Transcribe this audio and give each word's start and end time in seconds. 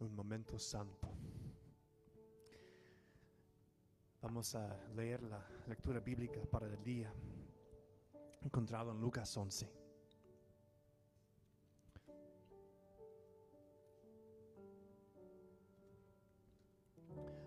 un 0.00 0.14
momento 0.14 0.58
santo. 0.58 1.08
Vamos 4.20 4.54
a 4.54 4.76
leer 4.94 5.22
la 5.22 5.44
lectura 5.66 6.00
bíblica 6.00 6.40
para 6.50 6.66
el 6.66 6.82
día, 6.82 7.12
encontrado 8.42 8.90
en 8.92 9.00
Lucas 9.00 9.36
11. 9.36 9.70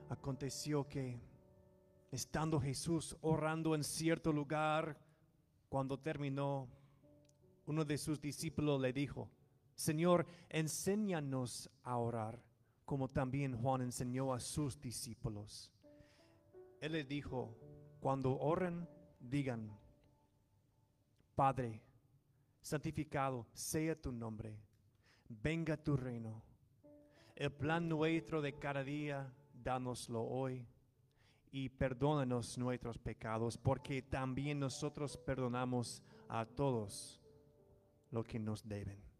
Aconteció 0.09 0.87
que, 0.87 1.19
estando 2.11 2.59
Jesús 2.59 3.15
orando 3.21 3.75
en 3.75 3.83
cierto 3.83 4.33
lugar, 4.33 4.97
cuando 5.69 5.97
terminó, 5.97 6.67
uno 7.65 7.85
de 7.85 7.97
sus 7.97 8.19
discípulos 8.19 8.81
le 8.81 8.91
dijo, 8.91 9.29
Señor, 9.75 10.27
enséñanos 10.49 11.69
a 11.83 11.97
orar, 11.97 12.39
como 12.85 13.07
también 13.07 13.57
Juan 13.57 13.81
enseñó 13.81 14.33
a 14.33 14.39
sus 14.39 14.79
discípulos. 14.79 15.71
Él 16.79 16.93
les 16.93 17.07
dijo, 17.07 17.55
cuando 17.99 18.37
oren, 18.39 18.87
digan, 19.19 19.71
Padre, 21.35 21.81
santificado 22.61 23.47
sea 23.53 23.99
tu 23.99 24.11
nombre, 24.11 24.57
venga 25.29 25.77
tu 25.77 25.95
reino. 25.95 26.43
El 27.35 27.51
plan 27.51 27.87
nuestro 27.87 28.41
de 28.41 28.57
cada 28.57 28.83
día, 28.83 29.33
dánoslo 29.53 30.23
hoy 30.23 30.67
y 31.51 31.69
perdónanos 31.69 32.57
nuestros 32.57 32.97
pecados, 32.97 33.57
porque 33.57 34.01
también 34.01 34.59
nosotros 34.59 35.17
perdonamos 35.17 36.01
a 36.29 36.45
todos 36.45 37.21
lo 38.09 38.23
que 38.23 38.39
nos 38.39 38.67
deben. 38.67 39.10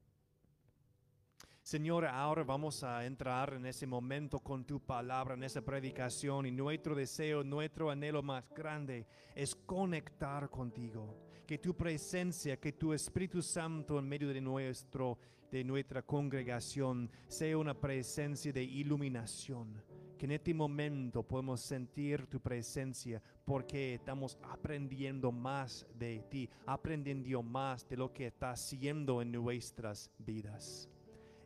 Señor, 1.64 2.06
ahora 2.06 2.44
vamos 2.44 2.84
a 2.84 3.06
entrar 3.06 3.54
en 3.54 3.68
ese 3.68 3.86
momento 3.86 4.40
con 4.40 4.66
tu 4.66 4.80
palabra, 4.80 5.36
en 5.36 5.44
esa 5.44 5.62
predicación 5.62 6.48
y 6.48 6.52
nuestro 6.52 6.96
deseo, 6.96 7.44
nuestro 7.44 7.92
anhelo 7.92 8.24
más 8.24 8.44
grande 8.50 9.06
es 9.36 9.56
conectar 9.56 10.50
contigo. 10.50 11.16
Que 11.46 11.60
tu 11.60 11.76
presencia, 11.76 12.60
que 12.60 12.74
tu 12.74 12.94
Espíritu 12.94 13.42
Santo 13.44 14.00
en 14.00 14.08
medio 14.08 14.30
de 14.30 14.42
nuestro 14.42 15.20
de 15.52 15.66
nuestra 15.66 16.02
congregación 16.02 17.12
sea 17.28 17.58
una 17.58 17.74
presencia 17.74 18.54
de 18.54 18.64
iluminación. 18.64 19.84
Que 20.18 20.26
en 20.26 20.32
este 20.32 20.54
momento 20.54 21.24
podemos 21.24 21.62
sentir 21.62 22.26
tu 22.28 22.40
presencia 22.40 23.22
porque 23.44 23.96
estamos 23.96 24.38
aprendiendo 24.44 25.32
más 25.32 25.86
de 25.94 26.24
ti, 26.30 26.50
aprendiendo 26.66 27.44
más 27.44 27.88
de 27.88 27.98
lo 27.98 28.14
que 28.14 28.28
estás 28.28 28.64
haciendo 28.64 29.22
en 29.22 29.32
nuestras 29.32 30.10
vidas. 30.18 30.90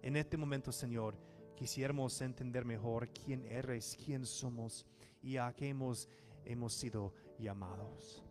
En 0.06 0.16
este 0.18 0.38
momento, 0.38 0.72
Señor, 0.72 1.18
quisiéramos 1.56 2.22
entender 2.22 2.64
mejor 2.64 3.10
quién 3.10 3.44
eres, 3.46 3.98
quién 4.06 4.24
somos 4.24 4.86
y 5.20 5.38
a 5.38 5.52
qué 5.52 5.70
hemos, 5.70 6.08
hemos 6.44 6.76
sido 6.76 7.12
llamados. 7.40 8.24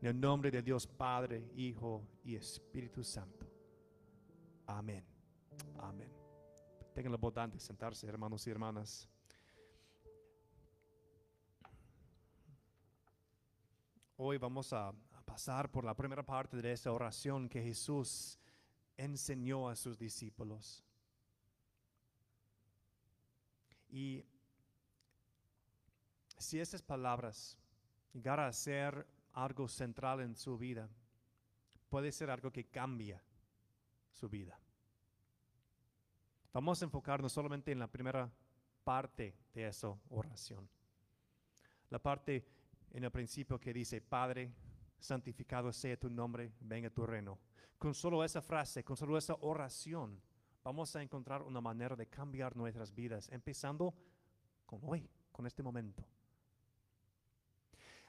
En 0.00 0.08
el 0.08 0.18
nombre 0.18 0.50
de 0.50 0.62
Dios 0.62 0.86
Padre, 0.86 1.50
Hijo 1.54 2.02
y 2.24 2.34
Espíritu 2.34 3.04
Santo. 3.04 3.46
Amén. 4.66 5.04
Amén. 5.80 6.10
Tengan 6.94 7.12
la 7.12 7.18
bondad 7.18 7.50
de 7.50 7.60
sentarse, 7.60 8.06
hermanos 8.06 8.46
y 8.46 8.50
hermanas. 8.50 9.06
Hoy 14.16 14.38
vamos 14.38 14.72
a, 14.72 14.88
a 14.88 15.22
pasar 15.26 15.70
por 15.70 15.84
la 15.84 15.94
primera 15.94 16.24
parte 16.24 16.56
de 16.56 16.72
esa 16.72 16.90
oración 16.90 17.50
que 17.50 17.60
Jesús 17.60 18.38
enseñó 18.96 19.68
a 19.68 19.76
sus 19.76 19.98
discípulos. 19.98 20.86
Y 23.92 24.24
si 26.38 26.58
esas 26.58 26.82
palabras 26.82 27.58
llegaran 28.12 28.48
a 28.48 28.52
ser 28.52 29.06
algo 29.34 29.68
central 29.68 30.22
en 30.22 30.34
su 30.34 30.56
vida, 30.56 30.88
puede 31.90 32.10
ser 32.10 32.30
algo 32.30 32.50
que 32.50 32.64
cambia 32.64 33.22
su 34.10 34.30
vida. 34.30 34.58
Vamos 36.54 36.80
a 36.80 36.86
enfocarnos 36.86 37.32
solamente 37.32 37.70
en 37.70 37.78
la 37.78 37.86
primera 37.86 38.30
parte 38.82 39.36
de 39.54 39.68
esa 39.68 39.94
oración. 40.08 40.68
La 41.90 41.98
parte 41.98 42.46
en 42.92 43.04
el 43.04 43.10
principio 43.10 43.60
que 43.60 43.74
dice, 43.74 44.00
Padre, 44.00 44.54
santificado 44.98 45.70
sea 45.70 45.98
tu 45.98 46.08
nombre, 46.08 46.52
venga 46.60 46.88
tu 46.88 47.04
reino. 47.04 47.38
Con 47.76 47.94
solo 47.94 48.24
esa 48.24 48.40
frase, 48.40 48.84
con 48.84 48.96
solo 48.96 49.18
esa 49.18 49.34
oración, 49.40 50.20
vamos 50.62 50.94
a 50.94 51.02
encontrar 51.02 51.42
una 51.42 51.60
manera 51.60 51.96
de 51.96 52.06
cambiar 52.06 52.56
nuestras 52.56 52.94
vidas, 52.94 53.28
empezando 53.30 53.94
con 54.66 54.80
hoy, 54.84 55.08
con 55.30 55.46
este 55.46 55.62
momento. 55.62 56.04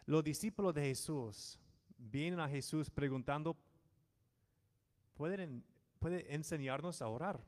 Los 0.06 0.24
discípulos 0.24 0.74
de 0.74 0.82
Jesús 0.82 1.60
vienen 1.98 2.40
a 2.40 2.50
Jesús 2.50 2.90
preguntando, 2.90 3.58
¿pueden, 5.14 5.64
¿puede 6.00 6.34
enseñarnos 6.34 7.02
a 7.02 7.08
orar? 7.08 7.44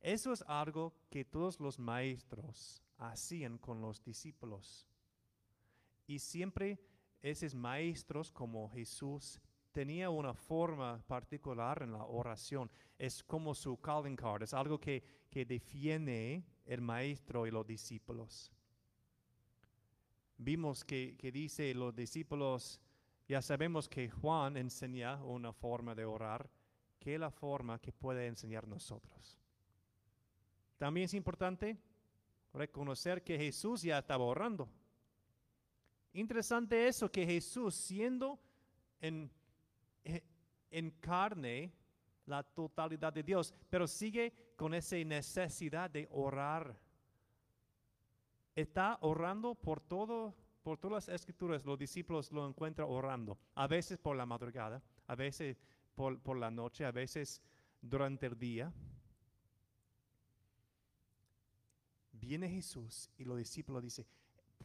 Eso 0.00 0.32
es 0.32 0.42
algo 0.46 0.94
que 1.10 1.24
todos 1.24 1.60
los 1.60 1.78
maestros 1.78 2.82
hacían 2.98 3.58
con 3.58 3.80
los 3.80 4.02
discípulos. 4.02 4.88
Y 6.06 6.18
siempre 6.18 6.80
esos 7.22 7.54
maestros 7.54 8.32
como 8.32 8.70
Jesús 8.70 9.40
tenía 9.72 10.10
una 10.10 10.34
forma 10.34 11.02
particular 11.06 11.82
en 11.82 11.92
la 11.92 12.04
oración. 12.04 12.70
Es 12.98 13.22
como 13.22 13.54
su 13.54 13.80
calling 13.80 14.16
card, 14.16 14.42
es 14.42 14.54
algo 14.54 14.78
que, 14.78 15.02
que 15.30 15.44
define 15.44 16.44
el 16.64 16.80
maestro 16.80 17.46
y 17.46 17.50
los 17.50 17.66
discípulos. 17.66 18.52
Vimos 20.38 20.84
que, 20.84 21.16
que 21.18 21.30
dice 21.30 21.74
los 21.74 21.94
discípulos, 21.94 22.80
ya 23.28 23.42
sabemos 23.42 23.88
que 23.88 24.08
Juan 24.08 24.56
enseña 24.56 25.22
una 25.22 25.52
forma 25.52 25.94
de 25.94 26.04
orar, 26.04 26.50
que 26.98 27.14
es 27.14 27.20
la 27.20 27.30
forma 27.30 27.78
que 27.78 27.92
puede 27.92 28.26
enseñar 28.26 28.66
nosotros. 28.66 29.38
También 30.78 31.04
es 31.04 31.14
importante 31.14 31.78
reconocer 32.52 33.22
que 33.22 33.38
Jesús 33.38 33.82
ya 33.82 33.98
estaba 33.98 34.24
orando. 34.24 34.68
Interesante 36.12 36.88
eso, 36.88 37.10
que 37.10 37.24
Jesús 37.24 37.74
siendo 37.74 38.40
en 39.00 39.30
encarne 40.70 41.72
la 42.26 42.42
totalidad 42.42 43.12
de 43.12 43.22
Dios, 43.22 43.52
pero 43.68 43.86
sigue 43.86 44.32
con 44.56 44.74
esa 44.74 44.96
necesidad 44.96 45.90
de 45.90 46.08
orar. 46.10 46.78
Está 48.54 48.98
orando 49.00 49.54
por 49.54 49.80
todo, 49.80 50.34
por 50.62 50.78
todas 50.78 51.08
las 51.08 51.14
escrituras, 51.20 51.64
los 51.64 51.78
discípulos 51.78 52.30
lo 52.32 52.46
encuentran 52.46 52.88
orando, 52.88 53.38
a 53.54 53.66
veces 53.66 53.98
por 53.98 54.16
la 54.16 54.26
madrugada, 54.26 54.82
a 55.06 55.14
veces 55.14 55.56
por, 55.94 56.36
la 56.36 56.50
noche, 56.50 56.84
a 56.84 56.92
veces 56.92 57.42
durante 57.80 58.26
el 58.26 58.38
día. 58.38 58.72
Viene 62.12 62.48
Jesús 62.48 63.10
y 63.16 63.24
los 63.24 63.38
discípulos 63.38 63.82
dicen, 63.82 64.06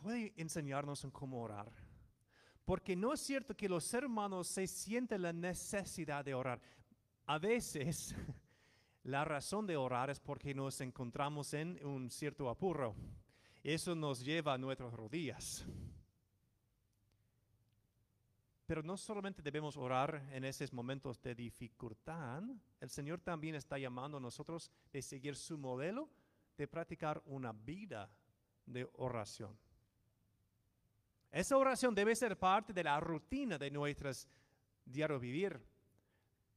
¿puede 0.02 0.34
enseñarnos 0.38 1.04
en 1.04 1.12
cómo 1.12 1.42
orar? 1.42 1.72
Porque 2.66 2.96
no 2.96 3.14
es 3.14 3.22
cierto 3.22 3.56
que 3.56 3.70
los 3.70 3.94
hermanos 3.94 4.48
se 4.48 4.66
sienten 4.66 5.22
la 5.22 5.32
necesidad 5.32 6.26
de 6.26 6.34
orar. 6.34 6.60
A 7.28 7.38
veces 7.38 8.16
la 9.04 9.24
razón 9.24 9.68
de 9.68 9.78
orar 9.78 10.10
es 10.10 10.20
porque 10.20 10.54
nos 10.54 10.82
encontramos 10.82 11.54
en 11.54 11.84
un 11.86 12.10
cierto 12.10 12.50
apuro. 12.50 12.96
Eso 13.64 13.96
nos 13.96 14.24
lleva 14.24 14.56
a 14.56 14.58
nuestras 14.58 14.92
rodillas. 14.94 15.66
Pero 18.66 18.82
no 18.82 18.98
solamente 18.98 19.44
debemos 19.44 19.78
orar 19.78 20.28
en 20.32 20.44
esos 20.44 20.74
momentos 20.74 21.22
de 21.22 21.36
dificultad, 21.36 22.42
el 22.80 22.90
Señor 22.90 23.22
también 23.22 23.54
está 23.54 23.78
llamando 23.78 24.18
a 24.18 24.22
nosotros 24.22 24.72
de 24.92 25.04
seguir 25.04 25.36
su 25.36 25.56
modelo, 25.56 26.10
de 26.58 26.68
practicar 26.68 27.22
una 27.28 27.52
vida 27.52 28.10
de 28.66 28.90
oración. 28.94 29.56
Esa 31.36 31.58
oración 31.58 31.94
debe 31.94 32.16
ser 32.16 32.40
parte 32.40 32.72
de 32.72 32.82
la 32.82 32.98
rutina 32.98 33.58
de 33.58 33.70
nuestras 33.70 34.26
diario 34.86 35.20
vivir, 35.20 35.62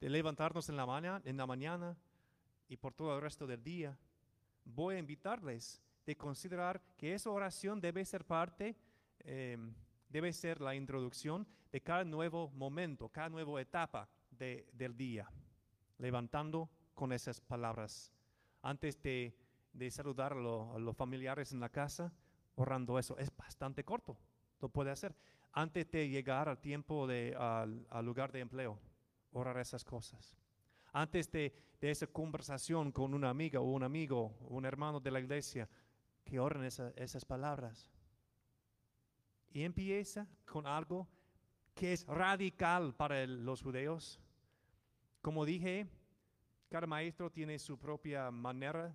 de 0.01 0.09
levantarnos 0.09 0.69
en 0.69 0.77
la, 0.77 0.87
mañana, 0.87 1.21
en 1.25 1.37
la 1.37 1.49
mañana 1.49 1.97
y 2.69 2.77
por 2.77 2.95
todo 2.95 3.17
el 3.17 3.21
resto 3.21 3.45
del 3.45 3.61
día. 3.61 3.99
Voy 4.65 4.95
a 4.95 5.01
invitarles 5.01 5.83
de 6.07 6.17
considerar 6.17 6.81
que 6.97 7.13
esa 7.13 7.29
oración 7.29 7.81
debe 7.81 8.05
ser 8.05 8.25
parte, 8.25 8.77
em, 9.19 9.75
debe 10.09 10.33
ser 10.33 10.61
la 10.61 10.77
introducción 10.77 11.45
de 11.73 11.81
cada 11.81 12.05
nuevo 12.05 12.49
momento, 12.51 13.09
cada 13.09 13.31
nueva 13.31 13.61
etapa 13.61 14.09
del 14.31 14.97
día, 14.97 15.29
levantando 15.99 16.71
con 16.95 17.13
esas 17.13 17.41
palabras. 17.41 18.13
Antes 18.63 19.03
de, 19.03 19.35
saludar 19.91 20.35
a 20.35 20.79
los 20.79 20.97
familiares 20.97 21.51
en 21.51 21.59
la 21.59 21.69
casa, 21.69 22.13
orando 22.55 22.97
eso, 22.97 23.19
es 23.19 23.37
bastante 23.37 23.83
corto 23.83 24.17
lo 24.61 24.69
puede 24.69 24.91
hacer. 24.91 25.15
Antes 25.53 25.91
de 25.91 26.09
llegar 26.09 26.49
al 26.49 26.59
tiempo 26.59 27.07
de, 27.07 27.35
al, 27.37 28.05
lugar 28.05 28.33
de 28.33 28.41
empleo, 28.41 28.79
orar 29.33 29.59
esas 29.59 29.85
cosas. 29.85 30.37
Antes 30.93 31.31
de, 31.31 31.53
de 31.81 31.91
esa 31.91 32.07
conversación 32.07 32.93
con 32.93 33.15
una 33.15 33.31
amiga 33.31 33.61
o 33.61 33.65
un 33.65 33.83
amigo 33.83 34.37
o 34.43 34.55
un 34.57 34.65
hermano 34.65 35.01
de 35.01 35.11
la 35.11 35.21
iglesia, 35.21 35.69
que 36.25 36.39
oren 36.39 36.65
esa- 36.65 36.91
esas 36.97 37.25
palabras. 37.25 37.91
Y 39.51 39.63
empieza 39.63 40.27
con 40.45 40.67
algo 40.67 41.09
que 41.75 41.93
es 41.93 42.07
radical 42.07 42.95
para 42.95 43.27
los 43.27 43.63
judeos. 43.63 44.21
Como 45.23 45.45
dije, 45.45 45.89
cada 46.69 46.87
maestro 46.87 47.31
tiene 47.31 47.59
su 47.59 47.79
propia 47.79 48.31
manera, 48.31 48.95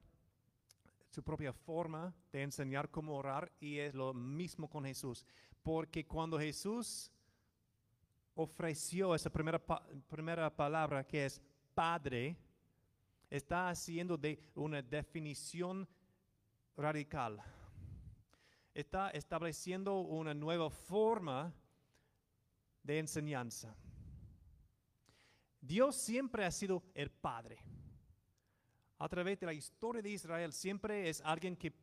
su 1.09 1.23
propia 1.23 1.53
forma 1.53 2.13
de 2.31 2.43
enseñar 2.43 2.89
cómo 2.89 3.15
orar 3.15 3.51
y 3.59 3.79
es 3.79 3.93
lo 3.95 4.13
mismo 4.13 4.69
con 4.69 4.85
Jesús. 4.85 5.25
Porque 5.63 6.05
cuando 6.05 6.37
Jesús 6.37 7.09
ofreció 8.35 9.15
esa 9.15 9.29
primera, 9.29 9.63
primera 10.07 10.53
palabra 10.53 11.05
que 11.05 11.25
es 11.25 11.41
Padre, 11.73 12.37
está 13.29 13.69
haciendo 13.69 14.19
una 14.55 14.81
definición 14.81 15.87
radical. 16.75 17.41
Está 18.73 19.09
estableciendo 19.11 20.01
una 20.01 20.33
nueva 20.33 20.69
forma 20.69 21.53
de 22.83 22.99
enseñanza. 22.99 23.75
Dios 25.61 25.95
siempre 25.95 26.43
ha 26.43 26.51
sido 26.51 26.83
el 26.93 27.09
Padre. 27.09 27.59
A 28.97 29.07
través 29.07 29.39
de 29.39 29.45
la 29.45 29.53
historia 29.53 30.01
de 30.01 30.09
Israel 30.09 30.51
siempre 30.51 31.09
es 31.09 31.21
alguien 31.21 31.55
que, 31.55 31.73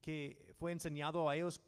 que 0.00 0.54
fue 0.58 0.72
enseñado 0.72 1.28
a 1.28 1.36
ellos 1.36 1.60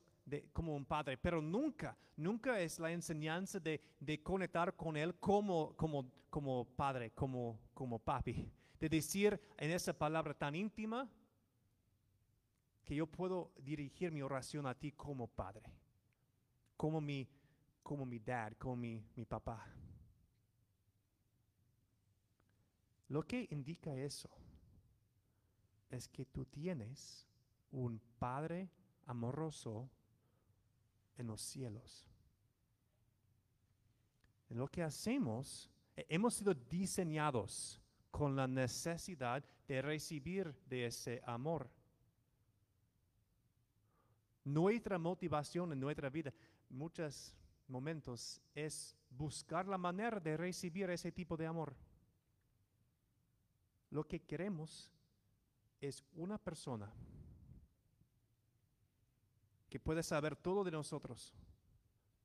como 0.52 0.74
un 0.74 0.84
padre, 0.84 1.16
pero 1.16 1.40
nunca, 1.40 1.96
nunca 2.16 2.60
es 2.60 2.78
la 2.78 2.90
enseñanza 2.92 3.60
de, 3.60 3.80
de 4.00 4.22
conectar 4.22 4.74
con 4.74 4.96
Él 4.96 5.14
como, 5.16 5.74
como, 5.76 6.10
como 6.30 6.64
padre, 6.64 7.10
como, 7.12 7.58
como 7.74 7.98
papi. 7.98 8.50
De 8.78 8.88
decir 8.88 9.40
en 9.56 9.70
esa 9.70 9.92
palabra 9.92 10.34
tan 10.34 10.54
íntima 10.54 11.08
que 12.84 12.94
yo 12.94 13.06
puedo 13.06 13.52
dirigir 13.58 14.10
mi 14.10 14.22
oración 14.22 14.66
a 14.66 14.74
ti 14.74 14.92
como 14.92 15.28
padre, 15.28 15.72
como 16.76 17.00
mi, 17.00 17.28
como 17.82 18.04
mi 18.04 18.18
dad, 18.18 18.54
como 18.58 18.76
mi, 18.76 19.04
mi 19.14 19.24
papá. 19.24 19.66
Lo 23.08 23.22
que 23.22 23.46
indica 23.50 23.94
eso 23.94 24.30
es 25.90 26.08
que 26.08 26.24
tú 26.24 26.46
tienes 26.46 27.26
un 27.70 28.00
Padre 28.18 28.70
amoroso 29.06 29.90
en 31.16 31.26
los 31.26 31.40
cielos. 31.40 32.06
En 34.48 34.58
lo 34.58 34.68
que 34.68 34.82
hacemos, 34.82 35.70
hemos 35.96 36.34
sido 36.34 36.54
diseñados 36.54 37.80
con 38.10 38.36
la 38.36 38.46
necesidad 38.46 39.42
de 39.66 39.80
recibir 39.82 40.54
de 40.66 40.86
ese 40.86 41.22
amor. 41.24 41.70
Nuestra 44.44 44.98
motivación 44.98 45.72
en 45.72 45.80
nuestra 45.80 46.10
vida, 46.10 46.32
muchos 46.68 47.34
momentos, 47.68 48.42
es 48.54 48.94
buscar 49.08 49.66
la 49.66 49.78
manera 49.78 50.20
de 50.20 50.36
recibir 50.36 50.90
ese 50.90 51.12
tipo 51.12 51.36
de 51.36 51.46
amor. 51.46 51.74
Lo 53.90 54.04
que 54.04 54.20
queremos 54.20 54.90
es 55.80 56.02
una 56.14 56.38
persona 56.38 56.92
que 59.72 59.80
puede 59.80 60.02
saber 60.02 60.36
todo 60.36 60.64
de 60.64 60.70
nosotros, 60.70 61.32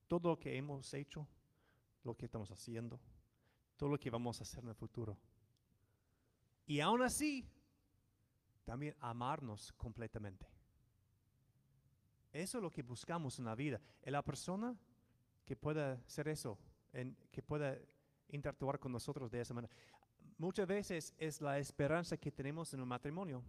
todo 0.05 0.31
lo 0.31 0.37
que 0.37 0.57
hemos 0.57 0.93
hecho, 0.93 1.25
lo 2.03 2.13
que 2.13 2.25
estamos 2.25 2.51
haciendo, 2.51 2.99
todo 3.77 3.87
lo 3.87 3.97
que 3.97 4.09
vamos 4.09 4.41
a 4.41 4.43
hacer 4.43 4.65
en 4.65 4.67
el 4.71 4.75
futuro. 4.75 5.17
Y 6.65 6.81
aún 6.81 7.01
así, 7.01 7.49
también 8.65 8.97
amarnos 8.99 9.71
completamente. 9.77 10.45
Eso 12.33 12.57
es 12.57 12.61
lo 12.61 12.69
que 12.69 12.83
buscamos 12.83 13.39
en 13.39 13.45
la 13.45 13.55
vida. 13.55 13.79
Es 14.01 14.11
la 14.11 14.21
persona 14.25 14.75
que 15.45 15.55
pueda 15.55 15.93
hacer 15.93 16.27
eso, 16.27 16.59
en- 16.91 17.15
que 17.31 17.41
pueda 17.41 17.77
interactuar 18.27 18.77
con 18.77 18.91
nosotros 18.91 19.31
de 19.31 19.39
esa 19.39 19.53
manera. 19.53 19.73
Muchas 20.37 20.67
veces 20.67 21.13
es 21.17 21.39
la 21.39 21.57
esperanza 21.59 22.17
que 22.17 22.29
tenemos 22.29 22.73
en 22.73 22.81
un 22.81 22.89
matrimonio, 22.89 23.41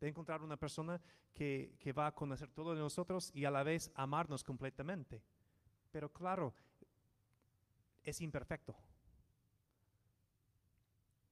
de 0.00 0.08
encontrar 0.08 0.42
una 0.42 0.56
persona 0.56 1.00
que, 1.32 1.76
que 1.78 1.92
va 1.92 2.06
a 2.06 2.14
conocer 2.14 2.50
todo 2.50 2.74
de 2.74 2.80
nosotros 2.80 3.30
y 3.34 3.44
a 3.44 3.50
la 3.50 3.62
vez 3.62 3.90
amarnos 3.94 4.44
completamente. 4.44 5.22
Pero 5.90 6.12
claro, 6.12 6.54
es 8.02 8.20
imperfecto. 8.20 8.76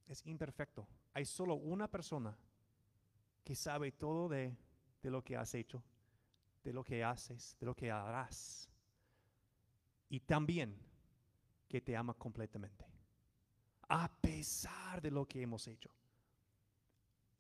Es 0.09 0.25
imperfecto. 0.27 0.87
Hay 1.15 1.25
solo 1.25 1.55
una 1.55 1.89
persona 1.89 2.37
que 3.45 3.55
sabe 3.55 3.93
todo 3.93 4.29
de, 4.29 4.57
de 5.03 5.11
lo 5.11 5.23
que 5.23 5.37
has 5.37 5.55
hecho, 5.55 5.83
de 6.63 6.73
lo 6.73 6.85
que 6.85 7.03
haces, 7.05 7.57
de 7.59 7.67
lo 7.67 7.75
que 7.75 7.91
harás. 7.91 8.69
Y 10.09 10.21
también 10.21 10.79
que 11.69 11.81
te 11.81 11.97
ama 11.97 12.15
completamente. 12.15 12.85
A 13.89 14.11
pesar 14.21 15.01
de 15.03 15.11
lo 15.11 15.27
que 15.27 15.43
hemos 15.43 15.67
hecho. 15.67 15.91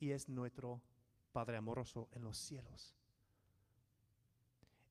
Y 0.00 0.10
es 0.10 0.28
nuestro 0.28 0.82
Padre 1.32 1.56
amoroso 1.56 2.08
en 2.12 2.22
los 2.22 2.36
cielos. 2.36 2.94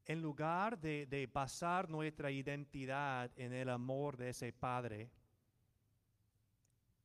En 0.05 0.21
lugar 0.21 0.79
de, 0.79 1.05
de 1.05 1.27
basar 1.27 1.89
nuestra 1.89 2.31
identidad 2.31 3.31
en 3.35 3.53
el 3.53 3.69
amor 3.69 4.17
de 4.17 4.29
ese 4.29 4.51
Padre, 4.51 5.09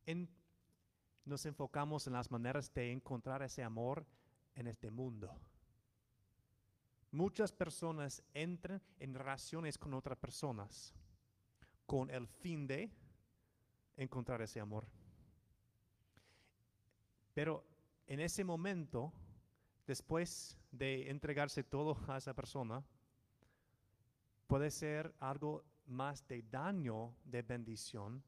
en- 0.07 0.29
nos 1.25 1.45
enfocamos 1.45 2.07
en 2.07 2.15
las 2.15 2.31
maneras 2.31 2.73
de 2.73 2.91
encontrar 2.93 3.43
ese 3.43 3.63
amor 3.63 4.07
en 4.55 4.67
este 4.69 4.91
mundo. 4.91 5.31
Muchas 7.13 7.53
personas 7.53 8.23
entran 8.35 8.81
en 8.99 9.15
relaciones 9.15 9.79
con 9.79 9.95
otras 9.95 10.19
personas 10.19 10.95
con 11.87 12.11
el 12.11 12.27
fin 12.27 12.67
de 12.67 12.91
encontrar 13.97 14.43
ese 14.43 14.61
amor. 14.61 14.87
Pero 17.33 17.65
en 18.07 18.21
ese 18.21 18.45
momento, 18.45 19.13
después 19.87 20.59
de 20.73 21.11
entregarse 21.11 21.63
todo 21.63 21.97
a 22.09 22.19
esa 22.19 22.35
persona, 22.35 22.83
puede 24.47 24.71
ser 24.71 25.15
algo 25.21 25.65
más 25.87 26.27
de 26.27 26.43
daño 26.43 27.15
de 27.25 27.43
bendición 27.43 28.23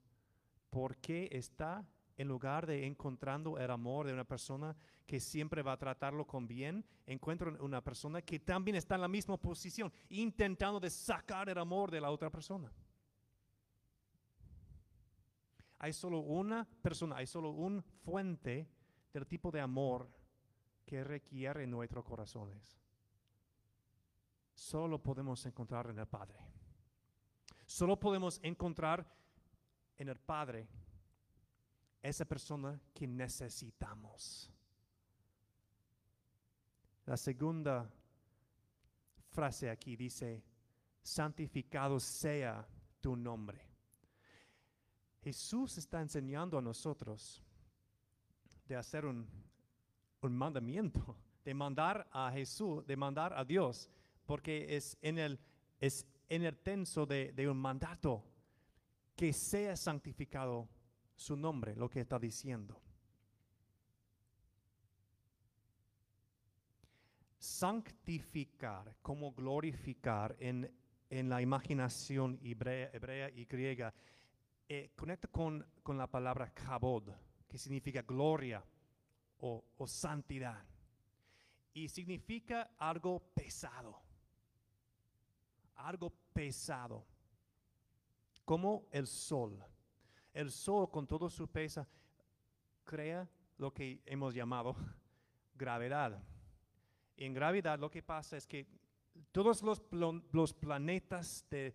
porque 0.70 1.28
está 1.32 1.84
en 2.16 2.28
lugar 2.28 2.66
de 2.66 2.84
encontrando 2.84 3.58
el 3.58 3.70
amor 3.70 4.06
de 4.06 4.12
una 4.12 4.24
persona 4.24 4.76
que 5.06 5.20
siempre 5.20 5.62
va 5.62 5.72
a 5.72 5.78
tratarlo 5.78 6.26
con 6.26 6.46
bien, 6.46 6.84
encuentra 7.06 7.50
una 7.60 7.82
persona 7.82 8.20
que 8.22 8.40
también 8.40 8.76
está 8.76 8.96
en 8.96 9.02
la 9.02 9.08
misma 9.08 9.36
posición, 9.36 9.92
intentando 10.08 10.80
de 10.80 10.90
sacar 10.90 11.48
el 11.48 11.58
amor 11.58 11.90
de 11.90 12.00
la 12.00 12.10
otra 12.10 12.28
persona. 12.28 12.70
Hay 15.78 15.92
solo 15.92 16.18
una 16.18 16.66
persona, 16.82 17.16
hay 17.16 17.26
solo 17.26 17.50
un 17.50 17.82
fuente 17.82 18.68
del 19.12 19.26
tipo 19.26 19.52
de 19.52 19.60
amor 19.60 20.10
que 20.88 21.04
requiere 21.04 21.66
nuestros 21.66 22.02
corazones. 22.02 22.80
Solo 24.54 25.02
podemos 25.02 25.44
encontrar 25.44 25.90
en 25.90 25.98
el 25.98 26.06
Padre. 26.06 26.38
Solo 27.66 28.00
podemos 28.00 28.40
encontrar 28.42 29.06
en 29.98 30.08
el 30.08 30.18
Padre 30.18 30.66
esa 32.00 32.24
persona 32.24 32.80
que 32.94 33.06
necesitamos. 33.06 34.50
La 37.04 37.18
segunda 37.18 37.92
frase 39.28 39.68
aquí 39.68 39.94
dice, 39.94 40.42
santificado 41.02 42.00
sea 42.00 42.66
tu 43.02 43.14
nombre. 43.14 43.60
Jesús 45.20 45.76
está 45.76 46.00
enseñando 46.00 46.56
a 46.56 46.62
nosotros 46.62 47.42
de 48.66 48.76
hacer 48.76 49.04
un, 49.04 49.47
un 50.22 50.36
mandamiento, 50.36 51.16
de 51.44 51.54
mandar 51.54 52.06
a 52.12 52.30
Jesús, 52.30 52.86
de 52.86 52.96
mandar 52.96 53.32
a 53.32 53.44
Dios, 53.44 53.88
porque 54.26 54.76
es 54.76 54.98
en 55.00 55.18
el, 55.18 55.40
es 55.80 56.06
en 56.28 56.44
el 56.44 56.58
tenso 56.58 57.06
de, 57.06 57.32
un 57.48 57.56
mandato 57.56 58.22
que 59.16 59.32
sea 59.32 59.76
santificado 59.76 60.68
su 61.14 61.36
nombre, 61.36 61.74
lo 61.74 61.88
que 61.88 62.00
está 62.00 62.18
diciendo. 62.18 62.80
Sanctificar, 67.38 68.96
como 69.00 69.32
glorificar 69.32 70.36
en, 70.38 70.70
en 71.08 71.28
la 71.28 71.40
imaginación 71.40 72.38
hebrea, 72.42 72.90
hebrea 72.92 73.30
y 73.30 73.46
griega, 73.46 73.94
eh, 74.68 74.90
conecta 74.94 75.28
con, 75.28 75.66
con 75.82 75.96
la 75.96 76.06
palabra 76.06 76.52
kabod, 76.52 77.08
que 77.48 77.56
significa 77.56 78.02
gloria 78.02 78.62
o, 79.40 79.86
santidad. 79.86 80.64
Y 81.72 81.88
significa 81.88 82.70
algo 82.78 83.20
pesado. 83.34 84.00
Algo 85.76 86.12
pesado. 86.32 87.06
Como 88.44 88.88
el 88.90 89.06
sol. 89.06 89.62
El 90.32 90.50
sol 90.50 90.90
con 90.90 91.06
todo 91.06 91.28
su 91.28 91.48
pesa 91.48 91.86
crea 92.84 93.28
lo 93.58 93.72
que 93.72 94.02
hemos 94.06 94.34
llamado 94.34 94.74
gravedad. 95.54 96.22
En 97.16 97.34
gravedad 97.34 97.78
lo 97.78 97.90
que 97.90 98.02
pasa 98.02 98.36
es 98.36 98.46
que 98.46 98.66
todos 99.32 99.62
los, 99.62 99.82
los 100.32 100.54
planetas 100.54 101.44
de, 101.50 101.74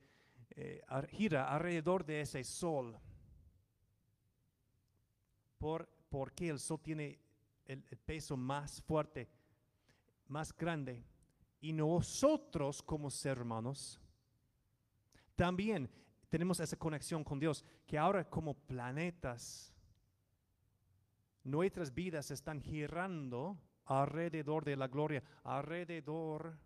eh, 0.51 0.81
giran 1.11 1.47
alrededor 1.47 2.05
de 2.05 2.21
ese 2.21 2.43
sol. 2.43 2.97
Por, 5.57 5.87
porque 6.09 6.49
el 6.49 6.59
sol 6.59 6.79
tiene 6.81 7.19
el, 7.65 7.81
peso 8.05 8.37
más 8.37 8.81
fuerte, 8.81 9.29
más 10.27 10.55
grande. 10.55 11.03
Y 11.61 11.73
nosotros 11.73 12.81
como 12.81 13.09
seres 13.09 13.43
humanos 13.43 13.99
también 15.35 15.89
tenemos 16.29 16.59
esa 16.59 16.77
conexión 16.77 17.23
con 17.23 17.39
Dios, 17.39 17.63
que 17.85 17.97
ahora 17.97 18.27
como 18.27 18.53
planetas, 18.53 19.73
nuestras 21.43 21.93
vidas 21.93 22.31
están 22.31 22.61
girando 22.61 23.59
alrededor 23.85 24.65
de 24.65 24.75
la 24.75 24.87
gloria, 24.87 25.23
alrededor 25.43 26.57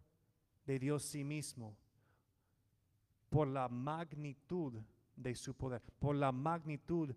de 0.65 0.79
Dios 0.79 1.03
sí 1.03 1.23
mismo, 1.23 1.75
por 3.29 3.47
la 3.47 3.67
magnitud 3.67 4.81
de 5.15 5.35
su 5.35 5.55
poder, 5.55 5.81
por 5.99 6.15
la 6.15 6.31
magnitud 6.31 7.13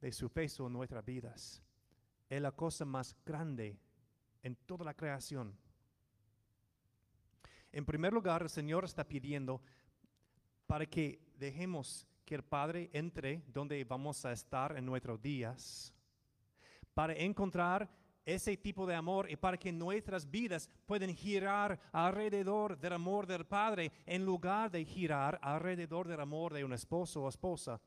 de 0.00 0.12
su 0.12 0.30
peso 0.30 0.66
en 0.66 0.72
nuestras 0.72 1.04
vidas. 1.04 1.62
Es 2.30 2.40
la 2.40 2.52
cosa 2.52 2.86
más 2.86 3.14
grande 3.26 3.76
en 4.42 4.56
toda 4.56 4.84
la 4.84 4.94
creación. 4.94 5.54
En 7.72 7.84
primer 7.84 8.12
lugar, 8.12 8.42
el 8.42 8.48
Señor 8.48 8.84
está 8.84 9.06
pidiendo 9.06 9.60
para 10.66 10.86
que 10.86 11.20
dejemos 11.36 12.06
que 12.24 12.36
el 12.36 12.44
Padre 12.44 12.88
entre 12.92 13.42
donde 13.48 13.82
vamos 13.84 14.24
a 14.24 14.32
estar 14.32 14.76
en 14.76 14.86
nuestros 14.86 15.20
días, 15.20 15.92
para 16.94 17.14
encontrar 17.14 17.90
ese 18.24 18.56
tipo 18.56 18.86
de 18.86 18.94
amor 18.94 19.28
y 19.28 19.36
para 19.36 19.56
que 19.56 19.72
nuestras 19.72 20.30
vidas 20.30 20.70
puedan 20.86 21.14
girar 21.14 21.80
alrededor 21.90 22.78
del 22.78 22.92
amor 22.92 23.26
del 23.26 23.44
Padre 23.44 23.90
en 24.06 24.24
lugar 24.24 24.70
de 24.70 24.84
girar 24.84 25.38
alrededor 25.42 26.06
del 26.06 26.20
amor 26.20 26.54
de 26.54 26.64
un 26.64 26.72
esposo 26.72 27.22
o 27.22 27.28
esposa. 27.28 27.80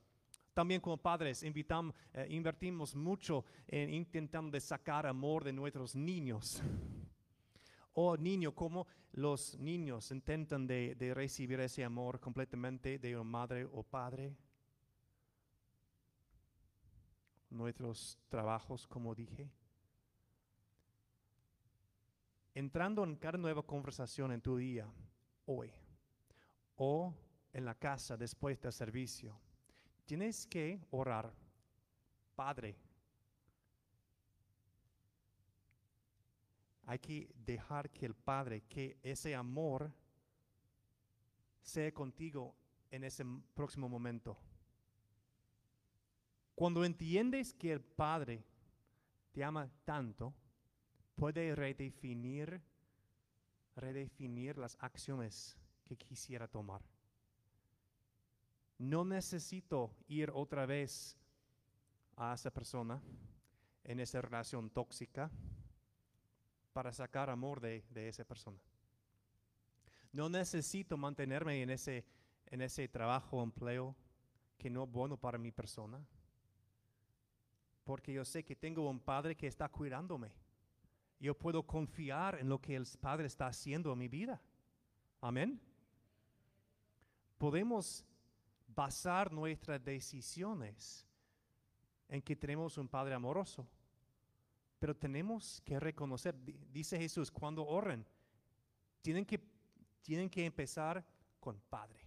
También 0.53 0.81
como 0.81 0.98
padres 0.98 1.43
invitamos, 1.43 1.95
eh, 2.13 2.27
invertimos 2.29 2.95
mucho 2.95 3.45
en 3.67 3.93
intentando 3.93 4.60
sacar 4.60 5.07
amor 5.07 5.43
de 5.43 5.53
nuestros 5.53 5.95
niños. 5.95 6.62
O 7.93 8.17
niño, 8.17 8.53
como 8.53 8.88
los 9.13 9.57
niños 9.60 10.12
intentan 10.12 10.65
de 10.65 11.12
recibir 11.13 11.60
ese 11.60 11.83
amor 11.83 12.19
completamente 12.19 12.98
de 12.98 13.15
una 13.15 13.24
madre 13.24 13.65
o 13.65 13.83
padre. 13.83 14.36
Nuestros 17.50 18.17
trabajos, 18.29 18.88
como 18.88 19.13
dije. 19.13 19.51
Entrando 22.55 23.03
en 23.03 23.15
cada 23.15 23.38
nueva 23.38 23.63
conversación 23.63 24.31
en 24.31 24.41
tu 24.41 24.57
día, 24.57 24.88
hoy, 25.45 25.72
o 26.75 27.13
en 27.51 27.65
la 27.65 27.75
casa 27.75 28.15
después 28.15 28.62
del 28.62 28.72
servicio, 28.72 29.39
tienes 30.13 30.46
que 30.46 30.79
orar, 30.91 31.34
Padre, 32.36 32.77
hay 36.86 37.00
que 37.00 37.34
dejar 37.36 37.89
que 37.89 38.05
el 38.05 38.13
Padre, 38.13 38.62
que 38.70 39.00
ese 39.01 39.34
amor 39.34 39.91
sea 41.63 41.91
contigo 41.91 42.53
en 42.91 43.05
ese 43.05 43.25
próximo 43.55 43.89
momento. 43.89 44.38
Cuando 46.53 46.86
entiendes 46.86 47.51
que 47.51 47.72
el 47.72 47.82
Padre 47.82 48.46
te 49.32 49.43
ama 49.43 49.67
tanto, 49.84 50.32
puede 51.15 51.55
redefinir, 51.55 52.62
redefinir 53.75 54.60
las 54.60 54.77
acciones 54.79 55.58
que 55.86 55.98
quisiera 55.98 56.48
tomar. 56.48 56.84
No 58.84 59.06
necesito 59.06 59.96
ir 60.10 60.30
otra 60.36 60.66
vez 60.66 61.18
a 62.18 62.34
esa 62.34 62.52
persona 62.52 63.02
en 63.86 64.02
esa 64.02 64.20
relación 64.20 64.70
tóxica 64.70 65.32
para 66.74 66.92
sacar 66.92 67.30
amor 67.30 67.62
de, 67.62 67.86
esa 67.96 68.25
persona. 68.25 68.60
No 70.12 70.28
necesito 70.28 70.98
mantenerme 70.98 71.63
en 71.63 71.70
ese, 71.70 72.06
en 72.48 72.62
ese 72.62 72.90
trabajo 72.90 73.42
empleo 73.42 73.96
que 74.58 74.70
no 74.70 74.84
es 74.84 74.92
bueno 74.92 75.16
para 75.16 75.38
mi 75.38 75.54
persona, 75.54 76.06
porque 77.86 78.12
yo 78.12 78.25
sé 78.25 78.44
que 78.44 78.58
tengo 78.58 78.90
un 78.90 79.00
padre 79.00 79.38
que 79.38 79.48
está 79.48 79.70
cuidándome. 79.70 80.30
Yo 81.22 81.38
puedo 81.40 81.66
confiar 81.66 82.38
en 82.38 82.50
lo 82.50 82.60
que 82.60 82.75
el 82.75 82.86
Padre 83.00 83.28
está 83.28 83.48
haciendo 83.48 83.94
en 83.94 84.00
mi 84.00 84.10
vida. 84.10 84.42
Amén. 85.22 85.62
Podemos 87.38 88.06
basar 88.75 89.32
nuestras 89.32 89.84
decisiones 89.84 91.08
en 92.10 92.22
que 92.22 92.36
tenemos 92.36 92.77
un 92.77 92.88
Padre 92.88 93.13
amoroso 93.13 93.68
pero 94.84 94.98
tenemos 94.98 95.62
que 95.63 95.80
reconocer, 95.80 96.36
dice 96.70 97.00
Jesús, 97.00 97.32
cuando 97.32 97.65
oren, 97.65 98.06
tienen 99.01 99.25
que, 99.25 99.39
tienen 100.01 100.30
que 100.30 100.46
empezar 100.46 101.06
con 101.39 101.58
Padre. 101.70 102.01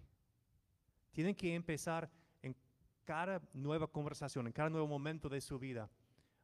Tienen 1.11 1.35
que 1.35 1.55
empezar 1.55 2.11
en 2.43 2.55
cada 3.03 3.41
nueva 3.55 3.87
conversación, 3.87 4.47
en 4.47 4.53
cada 4.53 4.69
nuevo 4.69 4.87
momento 4.87 5.31
de 5.31 5.41
su 5.41 5.59
vida, 5.59 5.89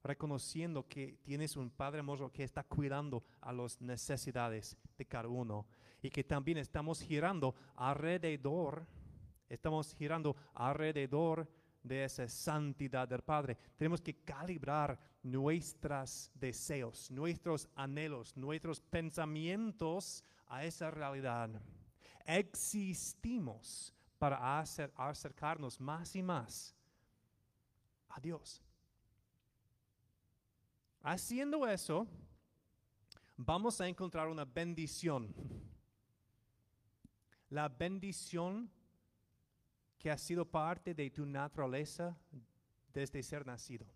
reconociendo 0.03 0.89
que 0.89 1.19
tienes 1.23 1.55
un 1.55 1.69
Padre 1.69 2.01
amoroso 2.01 2.33
que 2.33 2.45
está 2.45 2.65
cuidando 2.65 3.23
a 3.43 3.53
las 3.53 3.79
necesidades 3.83 4.79
de 4.97 5.05
cada 5.05 5.29
uno 5.29 5.67
y 6.01 6.09
que 6.09 6.25
también 6.25 6.57
estamos 6.57 7.03
girando 7.03 7.55
alrededor, 7.77 8.87
estamos 9.55 9.93
girando 9.95 10.35
alrededor 10.55 11.47
de 11.83 12.05
esa 12.05 12.29
santidad 12.29 13.07
del 13.07 13.23
Padre. 13.23 13.57
Tenemos 13.77 14.01
que 14.01 14.15
calibrar 14.15 14.99
nuestros 15.23 16.31
deseos, 16.35 17.11
nuestros 17.11 17.69
anhelos, 17.75 18.37
nuestros 18.37 18.81
pensamientos 18.81 20.25
a 20.47 20.65
esa 20.65 20.91
realidad. 20.91 21.51
Existimos 22.25 23.93
para 24.19 24.61
acercarnos 24.61 25.81
más 25.81 26.15
y 26.17 26.23
más 26.23 26.75
a 28.09 28.21
Dios. 28.21 28.63
Haciendo 31.03 31.67
eso, 31.67 32.07
vamos 33.37 33.81
a 33.81 33.89
encontrar 33.89 34.29
una 34.29 34.45
bendición. 34.45 35.35
La 37.51 37.69
bendición 37.69 38.71
que 40.03 40.11
ha 40.11 40.19
sido 40.19 40.45
parte 40.45 40.95
de 40.95 41.09
tu 41.11 41.25
naturaleza 41.25 42.19
desde 42.93 43.23
ser 43.23 43.47
nacido. 43.47 43.87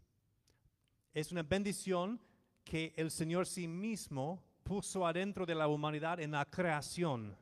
Es 1.12 1.32
una 1.32 1.42
bendición 1.42 2.20
que 2.62 2.94
el 2.96 3.10
Señor 3.10 3.44
sí 3.44 3.66
mismo 3.66 4.40
puso 4.62 5.04
adentro 5.04 5.44
de 5.44 5.56
la 5.56 5.66
humanidad 5.66 6.20
en 6.20 6.30
la 6.30 6.44
creación. 6.44 7.36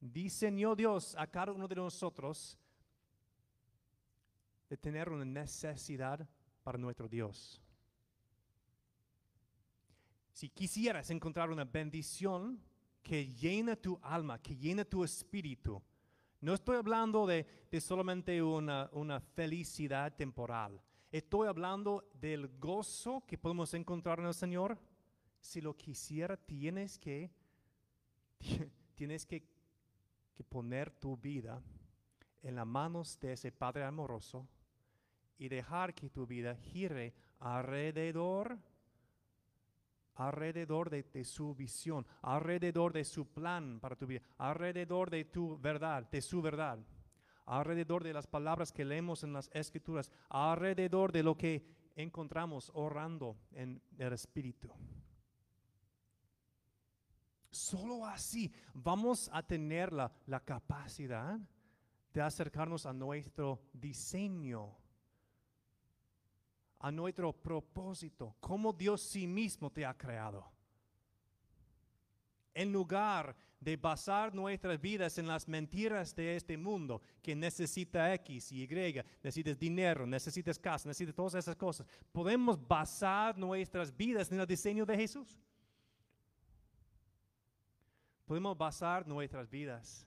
Diseñó 0.00 0.74
Dios 0.74 1.14
a 1.16 1.28
cada 1.28 1.52
uno 1.52 1.68
de 1.68 1.76
nosotros 1.76 2.58
de 4.68 4.76
tener 4.76 5.08
una 5.08 5.24
necesidad 5.24 6.28
para 6.64 6.76
nuestro 6.76 7.08
Dios. 7.08 7.62
Si 10.32 10.48
quisieras 10.48 11.08
encontrar 11.10 11.52
una 11.52 11.64
bendición 11.64 12.60
que 13.00 13.32
llena 13.32 13.76
tu 13.76 13.96
alma, 14.02 14.42
que 14.42 14.56
llena 14.56 14.84
tu 14.84 15.04
espíritu, 15.04 15.80
no 16.44 16.52
estoy 16.52 16.76
hablando 16.76 17.26
de, 17.26 17.46
solamente 17.80 18.42
una, 18.42 19.20
felicidad 19.34 20.14
temporal. 20.14 20.78
Estoy 21.10 21.48
hablando 21.48 22.10
del 22.12 22.48
gozo 22.58 23.24
que 23.26 23.38
podemos 23.38 23.72
encontrar 23.72 24.18
en 24.20 24.26
el 24.26 24.34
Señor. 24.34 24.78
Si 25.40 25.62
lo 25.62 25.74
quisiera, 25.74 26.36
tienes 26.36 26.98
que, 26.98 27.30
tienes 28.94 29.24
que, 29.24 29.42
poner 30.50 30.90
tu 30.90 31.16
vida 31.16 31.62
en 32.42 32.56
las 32.56 32.66
manos 32.66 33.18
de 33.20 33.32
ese 33.32 33.50
Padre 33.50 33.84
amoroso 33.84 34.46
y 35.38 35.48
dejar 35.48 35.94
que 35.94 36.10
tu 36.10 36.26
vida 36.26 36.54
gire 36.56 37.14
alrededor 37.38 38.58
alrededor 40.16 40.90
de, 40.90 41.24
su 41.24 41.54
visión, 41.54 42.06
alrededor 42.22 42.92
de 42.92 43.04
su 43.04 43.26
plan 43.26 43.80
para 43.80 43.96
tu 43.96 44.06
vida, 44.06 44.22
alrededor 44.38 45.10
de 45.10 45.24
tu 45.24 45.58
verdad, 45.58 46.08
de 46.10 46.20
su 46.20 46.40
verdad, 46.40 46.78
alrededor 47.46 48.04
de 48.04 48.12
las 48.12 48.26
palabras 48.26 48.72
que 48.72 48.84
leemos 48.84 49.24
en 49.24 49.32
las 49.32 49.50
escrituras, 49.52 50.10
alrededor 50.28 51.12
de 51.12 51.22
lo 51.22 51.36
que 51.36 51.66
encontramos 51.96 52.70
orando 52.74 53.36
en 53.52 53.80
el 53.98 54.12
Espíritu. 54.12 54.70
Solo 57.50 58.04
así 58.04 58.52
vamos 58.72 59.30
a 59.32 59.42
tener 59.42 59.92
la, 59.92 60.10
la 60.26 60.40
capacidad 60.40 61.38
de 62.12 62.20
acercarnos 62.20 62.86
a 62.86 62.92
nuestro 62.92 63.60
diseño 63.72 64.76
a 66.78 66.90
nuestro 66.90 67.32
propósito, 67.32 68.36
cómo 68.40 68.72
Dios 68.72 69.00
sí 69.00 69.26
mismo 69.26 69.70
te 69.70 69.84
ha 69.84 69.96
creado. 69.96 70.44
En 72.52 72.72
lugar 72.72 73.34
de 73.64 73.76
basar 73.76 74.34
nuestras 74.34 74.78
vidas 74.80 75.16
en 75.16 75.26
las 75.26 75.48
mentiras 75.48 76.14
de 76.14 76.36
este 76.36 76.56
mundo, 76.56 77.00
que 77.22 77.34
necesita 77.34 78.12
X 78.14 78.52
y 78.52 78.64
Y, 78.64 79.02
necesitas 79.22 79.58
dinero, 79.58 80.06
necesitas 80.06 80.58
casa, 80.58 80.88
necesitas 80.88 81.14
todas 81.14 81.34
esas 81.34 81.56
cosas, 81.56 81.86
podemos 82.12 82.60
basar 82.68 83.38
nuestras 83.38 83.96
vidas 83.96 84.30
en 84.30 84.40
el 84.40 84.46
diseño 84.46 84.84
de 84.84 84.96
Jesús. 84.96 85.40
Podemos 88.26 88.56
basar 88.56 89.06
nuestras 89.06 89.48
vidas 89.50 90.06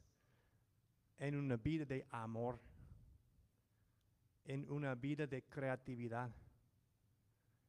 en 1.18 1.36
una 1.36 1.56
vida 1.58 1.86
de 1.86 2.06
amor, 2.12 2.60
en 4.46 4.70
una 4.72 4.96
vida 4.96 5.26
de 5.28 5.44
creatividad, 5.44 6.32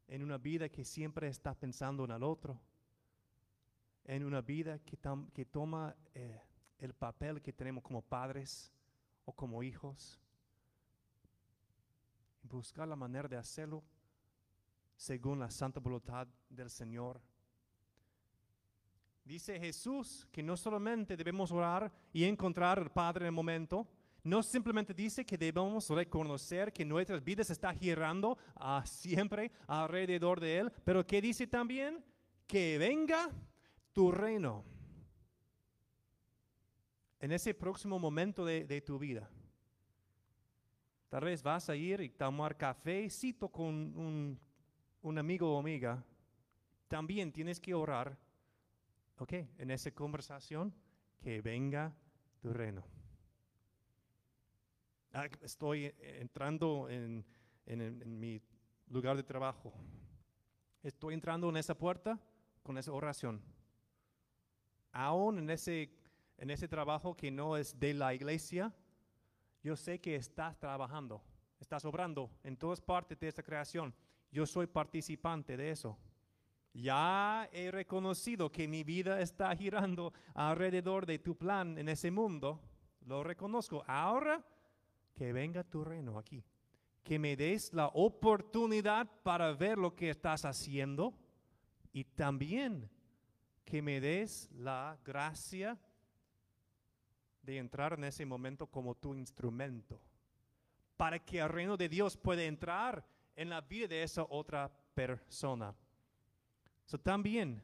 en 0.09 0.23
una 0.23 0.39
vida 0.39 0.69
que 0.69 0.85
siempre 0.85 1.29
está 1.29 1.55
pensando 1.55 2.05
en 2.05 2.11
el 2.11 2.23
otro, 2.23 2.59
en 4.05 4.25
una 4.25 4.41
vida 4.41 4.79
que, 4.79 4.99
que 5.35 5.45
toma 5.45 5.95
eh, 6.15 6.41
el 6.79 6.95
papel 6.95 7.43
que 7.43 7.53
tenemos 7.53 7.85
como 7.85 8.01
padres 8.01 8.73
o 9.27 9.33
como 9.33 9.63
hijos. 9.63 10.19
Buscar 12.43 12.89
la 12.89 12.97
manera 12.97 13.29
de 13.29 13.37
hacerlo 13.37 13.85
según 14.97 15.39
la 15.39 15.51
santa 15.51 15.79
voluntad 15.79 16.27
del 16.49 16.71
Señor. 16.71 17.21
Dice 19.25 19.61
Jesús 19.61 20.27
que 20.33 20.43
no 20.43 20.57
solamente 20.57 21.15
debemos 21.15 21.53
orar 21.53 21.93
y 22.15 22.25
encontrar 22.25 22.79
al 22.79 22.91
Padre 22.91 23.25
en 23.25 23.27
el 23.27 23.33
momento, 23.33 23.87
no 24.25 24.43
simplemente 24.43 24.93
dice 24.93 25.25
que 25.25 25.39
debemos 25.39 25.89
reconocer 25.91 26.73
que 26.73 26.85
nuestras 26.85 27.23
vidas 27.23 27.51
están 27.51 27.79
girando 27.79 28.37
a 28.57 28.85
siempre 28.85 29.53
alrededor 29.67 30.41
de 30.41 30.59
Él, 30.59 30.73
pero 30.85 31.07
que 31.07 31.21
dice 31.21 31.47
también 31.47 32.05
que 32.47 32.79
venga 32.79 33.31
tu 33.93 34.11
reino 34.11 34.65
en 37.21 37.33
ese 37.33 37.55
próximo 37.55 37.99
momento 37.99 38.45
de, 38.45 38.81
tu 38.81 38.99
vida. 38.99 39.29
Tal 41.09 41.25
vez 41.25 41.43
vas 41.43 41.69
a 41.71 41.77
ir 41.77 42.01
y 42.01 42.11
tomar 42.11 42.57
cafecito 42.57 43.49
con 43.51 43.75
un, 43.97 44.39
un 45.03 45.19
amigo 45.19 45.55
o 45.55 45.59
amiga. 45.59 46.05
También 46.87 47.33
tienes 47.33 47.61
que 47.61 47.75
orar, 47.75 48.17
¿ok? 49.19 49.33
En 49.59 49.71
esa 49.71 49.91
conversación, 49.91 50.75
que 51.21 51.41
venga 51.41 51.93
tu 52.41 52.53
reino. 52.53 52.98
Ah, 55.19 55.29
estoy 55.43 55.93
entrando 56.01 56.89
en, 56.89 57.25
en 57.67 58.21
mi 58.21 58.41
lugar 58.87 59.17
de 59.17 59.23
trabajo. 59.23 59.73
Estoy 60.83 61.15
entrando 61.15 61.49
en 61.49 61.57
esa 61.57 61.77
puerta 61.77 62.21
con 62.63 62.79
esa 62.79 62.93
oración 62.93 63.43
aún 64.93 65.39
en 65.39 65.51
ese, 65.51 65.91
en 66.39 66.51
ese 66.51 66.69
trabajo 66.69 67.17
que 67.17 67.31
no 67.31 67.57
es 67.57 67.79
de 67.79 67.95
la 67.95 68.15
iglesia, 68.15 68.75
yo 69.63 69.77
sé 69.77 70.01
que 70.01 70.17
estás 70.17 70.59
trabajando, 70.59 71.23
estás 71.61 71.85
obrando 71.85 72.31
en 72.43 72.57
todas 72.57 72.81
partes 72.81 73.19
de 73.19 73.29
esta 73.29 73.43
creación. 73.43 73.95
Yo 74.31 74.47
soy 74.47 74.67
participante 74.67 75.57
de 75.57 75.71
eso. 75.71 75.99
Ya 76.75 77.49
he 77.53 77.71
reconocido 77.71 78.53
que 78.53 78.69
mi 78.69 78.85
vida 78.85 79.21
está 79.21 79.55
girando 79.57 80.13
alrededor 80.35 81.07
de 81.07 81.19
tu 81.19 81.37
plan 81.37 81.79
en 81.79 81.89
ese 81.89 82.11
mundo. 82.11 82.61
Lo 83.01 83.25
reconozco. 83.25 83.85
Ahora 83.87 84.45
que 85.19 85.33
venga 85.33 85.65
tu 85.65 85.83
reino 85.83 86.17
aquí. 86.17 86.45
Que 87.03 87.19
me 87.19 87.37
des 87.37 87.73
la 87.73 87.89
oportunidad 87.89 89.11
para 89.25 89.53
ver 89.53 89.77
lo 89.77 89.97
que 89.97 90.11
estás 90.11 90.45
haciendo 90.45 91.13
y 91.93 92.05
también 92.05 92.89
que 93.65 93.83
me 93.83 94.01
des 94.01 94.49
la 94.53 94.97
gracia 95.05 95.77
de 97.43 97.59
entrar 97.59 97.95
en 97.95 98.05
ese 98.05 98.25
momento 98.25 98.69
como 98.69 98.95
tu 98.95 99.15
instrumento, 99.15 100.01
para 100.97 101.19
que 101.19 101.41
el 101.41 101.49
reino 101.49 101.77
de 101.77 101.89
Dios 101.89 102.17
pueda 102.17 102.45
entrar 102.45 103.05
en 103.35 103.51
la 103.51 103.61
vida 103.61 103.89
de 103.89 104.03
esa 104.05 104.23
otra 104.23 104.71
persona. 104.95 105.75
también 107.03 107.61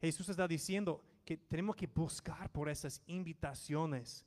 Jesús 0.00 0.28
está 0.28 0.48
diciendo 0.48 1.04
que 1.24 1.36
tenemos 1.36 1.76
que 1.76 1.86
buscar 1.86 2.50
por 2.50 2.68
esas 2.68 3.00
invitaciones 3.06 4.26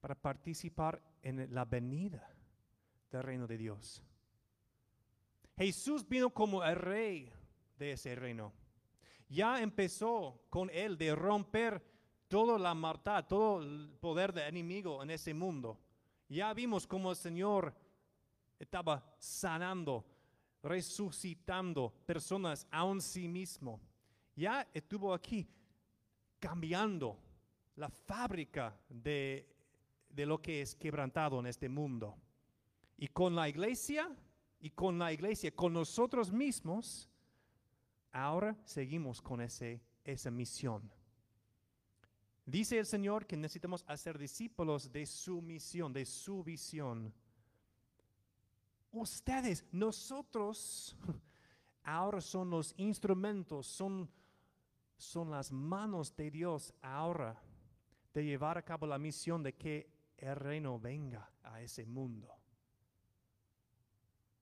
para 0.00 0.14
participar 0.14 1.00
en 1.22 1.52
la 1.54 1.64
venida 1.64 2.28
del 3.10 3.22
reino 3.22 3.46
de 3.46 3.58
Dios. 3.58 4.02
Jesús 5.56 6.08
vino 6.08 6.30
como 6.30 6.62
el 6.62 6.76
rey 6.76 7.32
de 7.78 7.92
ese 7.92 8.14
reino 8.14 8.52
ya 9.28 9.60
empezó 9.60 10.40
con 10.48 10.70
él 10.70 10.96
de 10.96 11.14
romper 11.14 11.82
toda 12.28 12.58
la 12.58 12.74
maldad, 12.74 13.26
todo 13.26 13.60
el 13.62 13.94
poder 14.00 14.32
del 14.32 14.48
enemigo 14.48 15.02
en 15.02 15.10
ese 15.10 15.34
mundo. 15.34 15.78
Ya 16.28 16.52
vimos 16.54 16.86
cómo 16.86 17.10
el 17.10 17.16
Señor 17.16 17.74
estaba 18.58 19.14
sanando, 19.18 20.04
resucitando 20.62 21.92
personas 22.06 22.66
a 22.70 22.84
sí 23.00 23.28
mismo. 23.28 23.80
Ya 24.34 24.66
estuvo 24.72 25.12
aquí 25.12 25.46
cambiando 26.38 27.18
la 27.76 27.88
fábrica 27.88 28.78
de, 28.88 29.46
de 30.10 30.26
lo 30.26 30.40
que 30.40 30.62
es 30.62 30.74
quebrantado 30.74 31.38
en 31.40 31.46
este 31.46 31.68
mundo. 31.68 32.16
Y 32.96 33.08
con 33.08 33.34
la 33.34 33.48
iglesia, 33.48 34.10
y 34.60 34.70
con 34.70 34.98
la 34.98 35.12
iglesia, 35.12 35.50
con 35.54 35.72
nosotros 35.72 36.32
mismos, 36.32 37.08
Ahora 38.12 38.56
seguimos 38.64 39.20
con 39.20 39.40
ese, 39.40 39.80
esa 40.04 40.30
misión. 40.30 40.90
Dice 42.44 42.78
el 42.78 42.86
Señor 42.86 43.26
que 43.26 43.36
necesitamos 43.36 43.84
hacer 43.86 44.18
discípulos 44.18 44.90
de 44.90 45.04
su 45.04 45.42
misión, 45.42 45.92
de 45.92 46.06
su 46.06 46.42
visión. 46.42 47.12
Ustedes, 48.90 49.66
nosotros, 49.70 50.96
ahora 51.84 52.22
son 52.22 52.48
los 52.48 52.72
instrumentos, 52.78 53.66
son, 53.66 54.10
son 54.96 55.30
las 55.30 55.52
manos 55.52 56.16
de 56.16 56.30
Dios 56.30 56.72
ahora 56.80 57.40
de 58.14 58.24
llevar 58.24 58.56
a 58.56 58.64
cabo 58.64 58.86
la 58.86 58.98
misión 58.98 59.42
de 59.42 59.54
que 59.54 59.90
el 60.18 60.36
reino 60.36 60.78
venga 60.78 61.30
a 61.44 61.60
ese 61.62 61.86
mundo. 61.86 62.34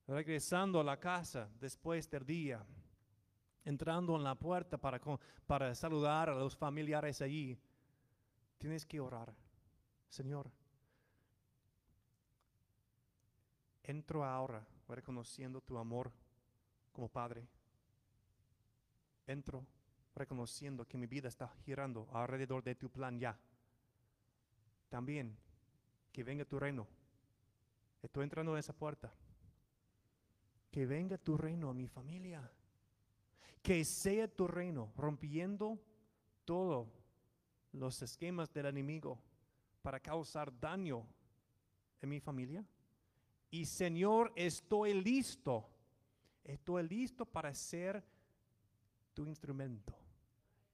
Regresando 0.07 0.81
a 0.81 0.85
la 0.85 0.99
casa 0.99 1.51
después 1.61 2.09
del 2.11 2.25
día, 2.25 2.65
entrando 3.65 4.17
en 4.17 4.25
la 4.25 4.35
puerta 4.35 4.79
para, 4.79 5.01
para 5.47 5.75
saludar 5.75 6.31
a 6.31 6.35
los 6.35 6.57
familiares 6.57 7.21
allí, 7.21 7.59
tienes 8.59 8.87
que 8.87 9.01
orar. 9.01 9.35
Señor, 10.09 10.51
entro 13.83 14.25
ahora 14.25 14.67
reconociendo 14.89 15.61
tu 15.61 15.77
amor 15.77 16.12
como 16.93 17.09
Padre. 17.09 17.47
Entro 19.27 19.67
reconociendo 20.15 20.87
que 20.87 20.97
mi 20.97 21.07
vida 21.07 21.29
está 21.29 21.49
girando 21.65 22.09
alrededor 22.12 22.62
de 22.62 22.77
tu 22.77 22.89
plan 22.89 23.19
ya. 23.19 23.39
También 24.89 25.37
que 26.17 26.25
venga 26.25 26.47
tu 26.47 26.59
reino. 26.59 26.89
Estoy 28.01 28.25
entrando 28.25 28.53
en 28.55 28.59
esa 28.59 28.73
puerta. 28.73 29.13
Que 30.71 30.87
venga 30.87 31.19
tu 31.19 31.37
reino 31.37 31.69
a 31.69 31.75
mi 31.75 31.87
familia 31.87 32.51
que 33.67 33.85
sea 33.85 34.29
tu 34.29 34.47
reino, 34.47 34.93
rompiendo 34.97 35.77
todos 36.45 36.87
los 37.73 38.01
esquemas 38.01 38.53
del 38.53 38.67
enemigo 38.67 39.19
para 39.83 39.99
causar 39.99 40.57
daño 40.61 41.05
en 42.01 42.09
mi 42.09 42.21
familia. 42.21 42.65
Y 43.51 43.67
Señor, 43.67 44.33
estoy 44.37 44.95
listo, 44.95 45.69
estoy 46.45 46.89
listo 46.89 47.27
para 47.27 47.53
ser 47.53 48.05
tu 49.15 49.27
instrumento, 49.27 49.93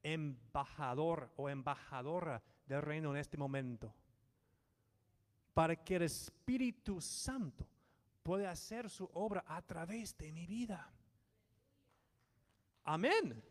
embajador 0.02 1.32
o 1.36 1.48
embajadora 1.48 2.42
del 2.66 2.82
reino 2.82 3.12
en 3.12 3.16
este 3.16 3.38
momento, 3.38 3.94
para 5.54 5.76
que 5.76 5.96
el 5.96 6.02
Espíritu 6.02 7.00
Santo 7.00 7.66
pueda 8.22 8.50
hacer 8.50 8.88
su 8.88 9.08
obra 9.12 9.44
a 9.46 9.60
través 9.62 10.16
de 10.16 10.32
mi 10.32 10.46
vida. 10.46 10.90
Amén. 12.84 13.42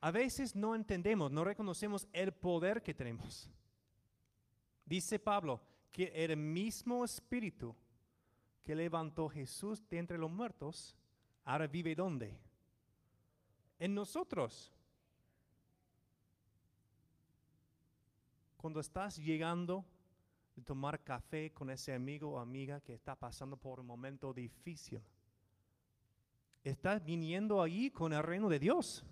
A 0.00 0.10
veces 0.10 0.54
no 0.54 0.74
entendemos, 0.74 1.30
no 1.30 1.44
reconocemos 1.44 2.06
el 2.12 2.32
poder 2.32 2.82
que 2.82 2.94
tenemos. 2.94 3.50
Dice 4.84 5.18
Pablo 5.18 5.60
que 5.90 6.12
el 6.14 6.36
mismo 6.36 7.04
espíritu 7.04 7.74
que 8.64 8.74
levantó 8.74 9.28
Jesús 9.28 9.82
de 9.88 9.98
entre 9.98 10.18
los 10.18 10.30
muertos, 10.30 10.94
ahora 11.44 11.66
vive 11.66 11.94
¿dónde? 11.94 12.38
En 13.78 13.94
nosotros. 13.94 14.72
Cuando 18.68 18.80
estás 18.80 19.16
llegando 19.16 19.82
de 20.54 20.60
tomar 20.60 21.02
café 21.02 21.50
con 21.54 21.70
ese 21.70 21.94
amigo 21.94 22.32
o 22.32 22.38
amiga 22.38 22.82
que 22.82 22.92
está 22.92 23.14
pasando 23.14 23.56
por 23.56 23.80
un 23.80 23.86
momento 23.86 24.34
difícil. 24.34 25.00
Estás 26.62 27.02
viniendo 27.02 27.62
allí 27.62 27.90
con 27.90 28.12
el 28.12 28.22
reino 28.22 28.46
de 28.46 28.58
Dios 28.58 29.02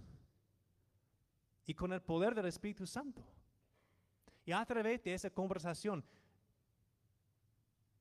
y 1.65 1.73
con 1.73 1.95
el 1.95 2.03
poder 2.03 2.35
del 2.35 2.45
Espíritu 2.45 2.87
Santo. 2.87 3.25
Y 4.45 4.53
a 4.53 4.63
través 4.67 5.03
de 5.03 5.15
esa 5.15 5.31
conversación, 5.31 6.05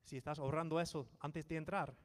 si 0.04 0.18
estás 0.18 0.40
ahorrando 0.40 0.78
eso 0.82 1.08
antes 1.22 1.48
de 1.48 1.56
entrar, 1.56 1.96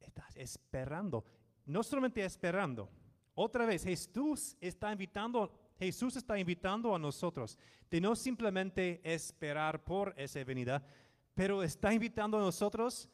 estás 0.00 0.36
esperando, 0.36 1.24
no 1.64 1.82
solamente 1.82 2.22
esperando, 2.22 2.90
otra 3.34 3.64
vez 3.64 3.84
Jesús 3.84 4.54
está 4.60 4.92
invitando, 4.92 5.65
Jesús 5.78 6.16
está 6.16 6.38
invitando 6.38 6.94
a 6.94 6.98
nosotros 6.98 7.58
de 7.90 8.00
no 8.00 8.16
simplemente 8.16 9.00
esperar 9.04 9.84
por 9.84 10.14
esa 10.16 10.42
venida, 10.44 10.82
pero 11.34 11.62
está 11.62 11.92
invitando 11.92 12.38
a 12.38 12.40
nosotros 12.40 13.08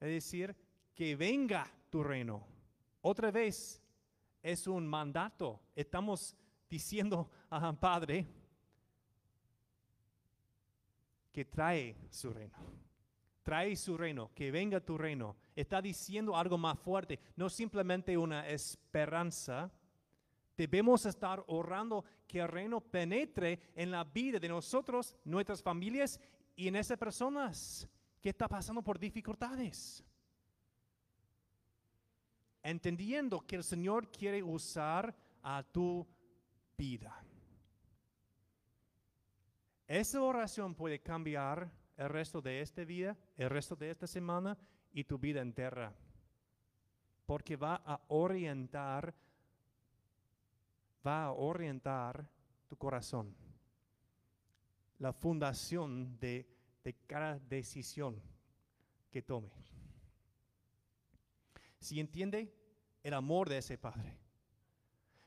a 0.00 0.04
decir 0.04 0.54
que 0.94 1.16
venga 1.16 1.70
tu 1.90 2.02
reino. 2.02 2.46
Otra 3.00 3.30
vez 3.30 3.82
es 4.42 4.66
un 4.66 4.86
mandato. 4.86 5.60
Estamos 5.74 6.36
diciendo 6.68 7.30
a 7.50 7.72
Padre 7.72 8.26
que 11.32 11.44
trae 11.44 11.96
su 12.10 12.32
reino. 12.32 12.56
Trae 13.42 13.76
su 13.76 13.96
reino, 13.96 14.30
que 14.34 14.50
venga 14.50 14.80
tu 14.80 14.98
reino. 14.98 15.36
Está 15.54 15.80
diciendo 15.80 16.36
algo 16.36 16.58
más 16.58 16.78
fuerte, 16.78 17.20
no 17.36 17.48
simplemente 17.48 18.16
una 18.18 18.48
esperanza. 18.48 19.70
Debemos 20.56 21.04
estar 21.06 21.44
orando 21.48 22.04
que 22.26 22.40
el 22.40 22.48
reino 22.48 22.80
penetre 22.80 23.60
en 23.74 23.90
la 23.90 24.04
vida 24.04 24.38
de 24.38 24.48
nosotros, 24.48 25.14
nuestras 25.24 25.62
familias 25.62 26.20
y 26.54 26.68
en 26.68 26.76
esas 26.76 26.98
personas 26.98 27.88
que 28.20 28.30
están 28.30 28.48
pasando 28.48 28.82
por 28.82 28.98
dificultades 28.98 30.02
entendiendo 32.66 33.46
que 33.46 33.54
el 33.54 33.62
Señor 33.62 34.10
quiere 34.10 34.42
usar 34.42 35.14
a 35.40 35.62
tu 35.62 36.04
vida. 36.76 37.22
Esa 39.86 40.20
oración 40.20 40.74
puede 40.74 40.98
cambiar 40.98 41.70
el 41.96 42.08
resto 42.08 42.42
de 42.42 42.60
esta 42.60 42.84
vida, 42.84 43.16
el 43.36 43.50
resto 43.50 43.76
de 43.76 43.92
esta 43.92 44.08
semana 44.08 44.58
y 44.92 45.04
tu 45.04 45.16
vida 45.16 45.42
entera. 45.42 45.94
Porque 47.24 47.54
va 47.54 47.82
a 47.86 48.00
orientar, 48.08 49.14
va 51.06 51.24
a 51.24 51.32
orientar 51.32 52.28
tu 52.66 52.76
corazón. 52.76 53.34
La 54.98 55.12
fundación 55.12 56.18
de, 56.18 56.46
cada 57.06 57.38
decisión 57.38 58.20
que 59.10 59.22
tome 59.22 59.50
si 61.86 62.00
entiende 62.00 62.52
el 63.04 63.14
amor 63.14 63.48
de 63.48 63.58
ese 63.58 63.78
Padre, 63.78 64.18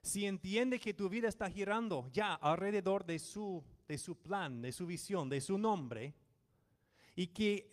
si 0.01 0.25
entiende 0.25 0.79
que 0.79 0.93
tu 0.93 1.07
vida 1.07 1.29
está 1.29 1.49
girando 1.49 2.09
ya 2.11 2.33
alrededor 2.33 3.05
de 3.05 3.17
su, 3.17 3.63
de 3.87 3.97
su 3.97 4.17
plan, 4.17 4.61
de 4.61 4.73
su 4.73 4.85
visión, 4.85 5.29
de 5.29 5.39
su 5.39 5.57
nombre, 5.57 6.13
y 7.15 7.27
que 7.27 7.69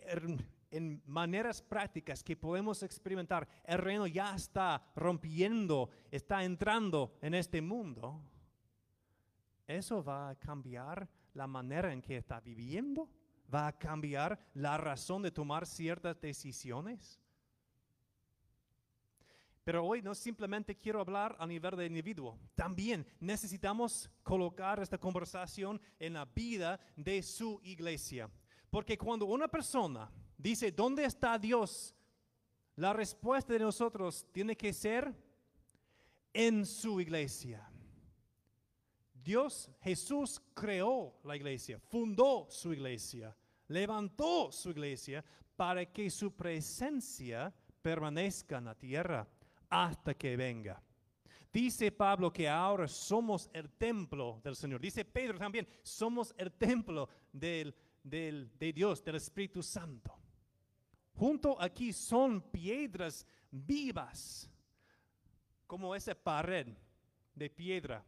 en 0.71 1.03
maneras 1.07 1.63
prácticas 1.63 2.23
que 2.23 2.37
podemos 2.37 2.83
experimentar, 2.83 3.49
el 3.65 3.79
reino 3.79 4.07
ya 4.07 4.35
está 4.35 4.83
rompiendo, 4.95 5.91
está 6.11 6.45
entrando 6.45 7.17
en 7.21 7.35
este 7.35 7.61
mundo, 7.61 8.21
eso 9.67 10.03
va 10.03 10.31
a 10.31 10.35
cambiar 10.37 11.09
la 11.35 11.47
manera 11.47 11.93
en 11.93 12.01
que 12.01 12.17
está 12.17 12.41
viviendo, 12.41 13.09
va 13.53 13.69
a 13.69 13.79
cambiar 13.79 14.39
la 14.55 14.77
razón 14.77 15.23
de 15.23 15.31
tomar 15.31 15.67
ciertas 15.67 16.21
decisiones. 16.21 17.21
Pero 19.65 19.85
hoy 19.85 20.01
no 20.01 20.15
simplemente 20.15 20.77
quiero 20.77 21.01
hablar 21.01 21.35
a 21.41 21.47
nivel 21.47 21.75
de 21.77 21.87
individuo. 21.87 22.39
También 22.55 23.05
necesitamos 23.19 24.09
colocar 24.23 24.79
esta 24.79 24.97
conversación 24.97 25.81
en 25.99 26.13
la 26.13 26.25
vida 26.25 26.79
de 26.95 27.21
su 27.21 27.61
iglesia. 27.65 28.31
Porque 28.71 28.97
cuando 28.97 29.27
una 29.27 29.49
persona 29.49 30.09
dice, 30.37 30.73
¿dónde 30.73 31.05
está 31.05 31.39
Dios? 31.39 31.95
La 32.77 32.93
respuesta 32.93 33.53
de 33.53 33.61
nosotros 33.61 34.27
tiene 34.33 34.57
que 34.57 34.73
ser 34.73 35.15
en 36.33 36.67
su 36.67 37.01
iglesia. 37.01 37.67
Dios, 39.15 39.71
Jesús 39.81 40.41
creó 40.55 41.19
la 41.25 41.35
iglesia, 41.35 41.81
fundó 41.81 42.47
su 42.51 42.73
iglesia, 42.73 43.37
levantó 43.69 44.53
su 44.53 44.71
iglesia 44.71 45.25
para 45.57 45.85
que 45.87 46.11
su 46.11 46.37
presencia 46.37 47.53
permanezca 47.83 48.59
en 48.59 48.67
la 48.67 48.75
tierra 48.75 49.27
hasta 49.69 50.15
que 50.15 50.37
venga. 50.37 50.81
Dice 51.53 51.91
Pablo 51.91 52.31
que 52.31 52.47
ahora 52.47 52.87
somos 52.87 53.49
el 53.55 53.71
templo 53.71 54.41
del 54.45 54.55
Señor. 54.55 54.81
Dice 54.81 55.05
Pedro 55.07 55.39
también, 55.39 55.67
somos 55.83 56.35
el 56.37 56.53
templo 56.53 57.09
del, 57.33 57.75
de 58.03 58.73
Dios, 58.75 59.03
del 59.03 59.17
Espíritu 59.17 59.63
Santo. 59.63 60.15
Junto 61.17 61.61
aquí 61.61 61.93
son 61.93 62.43
piedras 62.43 63.27
vivas, 63.51 64.51
como 65.67 65.95
esa 65.95 66.15
pared 66.15 66.67
de 67.35 67.49
piedra. 67.49 68.05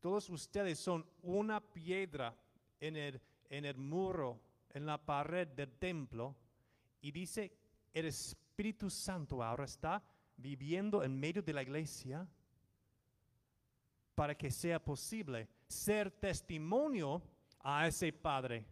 Todos 0.00 0.28
ustedes 0.28 0.78
son 0.78 1.06
una 1.22 1.60
piedra 1.60 2.36
en 2.78 2.96
el, 2.96 3.20
en 3.48 3.64
el 3.64 3.76
muro, 3.78 4.38
en 4.70 4.84
la 4.84 4.98
pared 4.98 5.48
del 5.48 5.72
templo. 5.72 6.36
Y 7.00 7.10
dice, 7.12 7.50
el 7.94 8.06
Espíritu 8.06 8.90
Santo 8.90 9.42
ahora 9.42 9.64
está 9.64 10.02
viviendo 10.36 11.02
en 11.02 11.18
medio 11.18 11.42
de 11.42 11.52
la 11.54 11.62
iglesia 11.62 12.28
para 14.14 14.36
que 14.36 14.50
sea 14.50 14.84
posible 14.84 15.48
ser 15.66 16.10
testimonio 16.10 17.22
a 17.60 17.86
ese 17.86 18.12
Padre, 18.12 18.66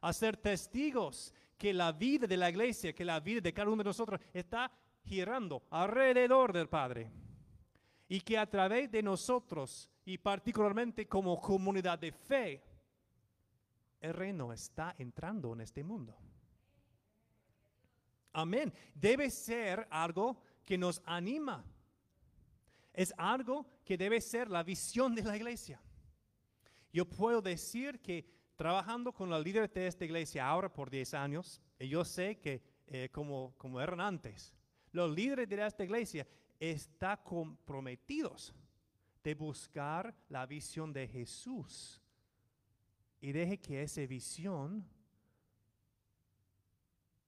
a 0.00 0.12
ser 0.12 0.36
testigos 0.36 1.32
que 1.56 1.72
la 1.72 1.92
vida 1.92 2.26
de 2.26 2.36
la 2.36 2.50
iglesia, 2.50 2.92
que 2.92 3.04
la 3.04 3.20
vida 3.20 3.40
de 3.40 3.52
cada 3.52 3.68
uno 3.68 3.82
de 3.82 3.88
nosotros 3.88 4.20
está 4.32 4.70
girando 5.04 5.62
alrededor 5.70 6.52
del 6.52 6.68
Padre. 6.68 7.10
Y 8.08 8.20
que 8.20 8.36
a 8.38 8.48
través 8.48 8.90
de 8.90 9.02
nosotros, 9.02 9.90
y 10.04 10.18
particularmente 10.18 11.06
como 11.08 11.40
comunidad 11.40 11.98
de 11.98 12.12
fe, 12.12 12.62
el 14.00 14.12
reino 14.12 14.52
está 14.52 14.94
entrando 14.98 15.52
en 15.54 15.62
este 15.62 15.82
mundo. 15.82 16.14
Amén. 18.34 18.72
Debe 18.94 19.30
ser 19.30 19.86
algo 19.90 20.42
que 20.64 20.76
nos 20.76 21.00
anima. 21.06 21.64
Es 22.92 23.14
algo 23.16 23.66
que 23.84 23.96
debe 23.96 24.20
ser 24.20 24.50
la 24.50 24.62
visión 24.62 25.14
de 25.14 25.22
la 25.22 25.36
iglesia. 25.36 25.80
Yo 26.92 27.04
puedo 27.08 27.40
decir 27.40 28.00
que 28.00 28.33
trabajando 28.56 29.12
con 29.12 29.30
la 29.30 29.38
líder 29.38 29.72
de 29.72 29.86
esta 29.86 30.04
iglesia 30.04 30.46
ahora 30.46 30.72
por 30.72 30.90
10 30.90 31.14
años, 31.14 31.60
y 31.78 31.88
yo 31.88 32.04
sé 32.04 32.38
que 32.38 32.62
eh, 32.86 33.08
como, 33.10 33.54
como 33.56 33.80
eran 33.80 34.00
antes, 34.00 34.54
los 34.92 35.10
líderes 35.10 35.48
de 35.48 35.66
esta 35.66 35.84
iglesia 35.84 36.26
están 36.58 37.18
comprometidos 37.24 38.54
de 39.22 39.34
buscar 39.34 40.14
la 40.28 40.46
visión 40.46 40.92
de 40.92 41.08
Jesús. 41.08 42.00
Y 43.20 43.32
deje 43.32 43.58
que 43.58 43.82
esa 43.82 44.02
visión 44.02 44.86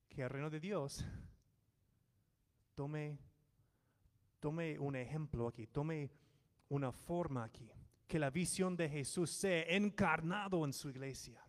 que 0.07 0.21
el 0.21 0.29
reino 0.29 0.49
de 0.49 0.59
Dios 0.59 1.03
tome, 2.75 3.17
tome 4.39 4.77
un 4.79 4.95
ejemplo 4.95 5.47
aquí, 5.47 5.67
tome 5.67 6.11
una 6.69 6.91
forma 6.91 7.43
aquí, 7.43 7.69
que 8.07 8.19
la 8.19 8.29
visión 8.29 8.75
de 8.75 8.89
Jesús 8.89 9.29
sea 9.31 9.63
encarnado 9.63 10.63
en 10.65 10.73
su 10.73 10.89
iglesia. 10.89 11.43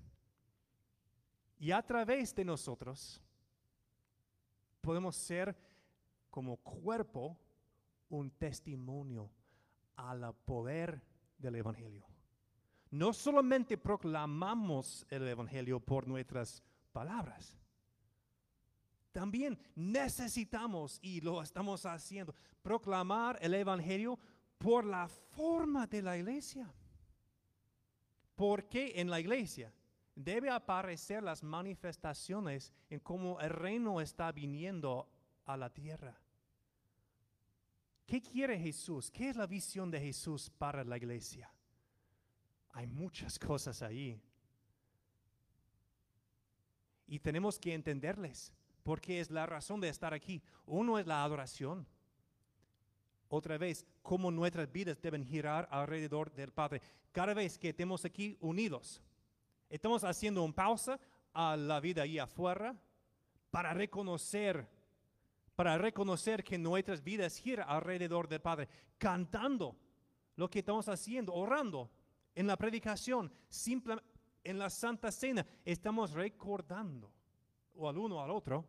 Y 1.58 1.70
a 1.70 1.82
través 1.82 2.34
de 2.34 2.44
nosotros 2.44 3.20
podemos 4.80 5.16
ser 5.16 5.56
como 6.30 6.56
cuerpo 6.58 7.38
un 8.08 8.30
testimonio 8.30 9.30
al 9.96 10.34
poder 10.44 11.02
del 11.36 11.56
Evangelio. 11.56 12.06
No 12.90 13.12
solamente 13.12 13.76
proclamamos 13.76 15.06
el 15.10 15.28
Evangelio 15.28 15.78
por 15.80 16.06
nuestras 16.06 16.62
palabras, 16.92 17.58
también 19.12 19.58
necesitamos, 19.74 20.98
y 21.02 21.20
lo 21.20 21.42
estamos 21.42 21.84
haciendo, 21.86 22.34
proclamar 22.62 23.38
el 23.40 23.54
Evangelio 23.54 24.18
por 24.58 24.84
la 24.84 25.08
forma 25.08 25.86
de 25.86 26.02
la 26.02 26.16
iglesia. 26.16 26.72
Porque 28.34 28.92
en 28.96 29.10
la 29.10 29.20
iglesia 29.20 29.72
debe 30.14 30.50
aparecer 30.50 31.22
las 31.22 31.42
manifestaciones 31.42 32.72
en 32.90 33.00
cómo 33.00 33.40
el 33.40 33.50
reino 33.50 34.00
está 34.00 34.30
viniendo 34.32 35.08
a 35.44 35.56
la 35.56 35.70
tierra. 35.72 36.20
¿Qué 38.06 38.20
quiere 38.20 38.58
Jesús? 38.58 39.10
¿Qué 39.10 39.28
es 39.28 39.36
la 39.36 39.46
visión 39.46 39.90
de 39.90 40.00
Jesús 40.00 40.50
para 40.50 40.84
la 40.84 40.96
iglesia? 40.96 41.52
Hay 42.70 42.86
muchas 42.86 43.38
cosas 43.38 43.82
ahí. 43.82 44.20
y 47.08 47.18
tenemos 47.18 47.58
que 47.58 47.74
entenderles, 47.74 48.52
porque 48.82 49.18
es 49.18 49.30
la 49.30 49.46
razón 49.46 49.80
de 49.80 49.88
estar 49.88 50.12
aquí. 50.12 50.42
Uno 50.66 50.98
es 50.98 51.06
la 51.06 51.24
adoración. 51.24 51.86
Otra 53.28 53.58
vez, 53.58 53.86
cómo 54.08 54.30
nuestras 54.30 54.72
vidas 54.72 54.98
deben 55.02 55.22
girar 55.22 55.68
alrededor 55.70 56.32
del 56.32 56.50
Padre. 56.50 56.80
Cada 57.12 57.34
vez 57.34 57.58
que 57.58 57.68
estemos 57.68 58.06
aquí 58.06 58.38
unidos, 58.40 59.02
estamos 59.68 60.02
haciendo 60.02 60.42
una 60.42 60.54
pausa 60.54 60.98
a 61.34 61.58
la 61.58 61.78
vida 61.78 62.04
ahí 62.04 62.18
afuera 62.18 62.74
para 63.50 63.74
reconocer, 63.74 64.66
para 65.54 65.76
reconocer 65.76 66.42
que 66.42 66.56
nuestras 66.56 67.04
vidas 67.04 67.36
giran 67.36 67.68
alrededor 67.68 68.28
del 68.28 68.40
Padre, 68.40 68.66
cantando 68.96 69.76
lo 70.36 70.48
que 70.48 70.60
estamos 70.60 70.88
haciendo, 70.88 71.34
orando 71.34 71.90
en 72.34 72.46
la 72.46 72.56
predicación, 72.56 73.30
simplemente 73.50 74.10
en 74.42 74.58
la 74.58 74.70
Santa 74.70 75.12
Cena, 75.12 75.44
estamos 75.66 76.12
recordando, 76.12 77.12
o 77.74 77.86
al 77.86 77.98
uno 77.98 78.22
al 78.22 78.30
otro, 78.30 78.64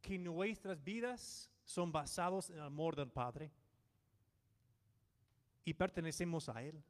que 0.00 0.20
nuestras 0.20 0.84
vidas 0.84 1.50
son 1.64 1.90
basadas 1.90 2.48
en 2.50 2.58
el 2.58 2.62
amor 2.62 2.94
del 2.94 3.10
Padre 3.10 3.50
y 5.64 5.74
pertenecemos 5.74 6.48
a 6.48 6.62
Él. 6.62 6.82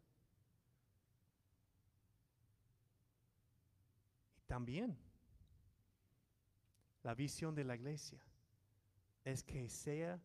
Y 4.38 4.42
también 4.46 4.96
la 7.02 7.14
visión 7.14 7.54
de 7.54 7.64
la 7.64 7.74
iglesia 7.74 8.20
es 9.24 9.42
que 9.42 9.68
sea 9.68 10.20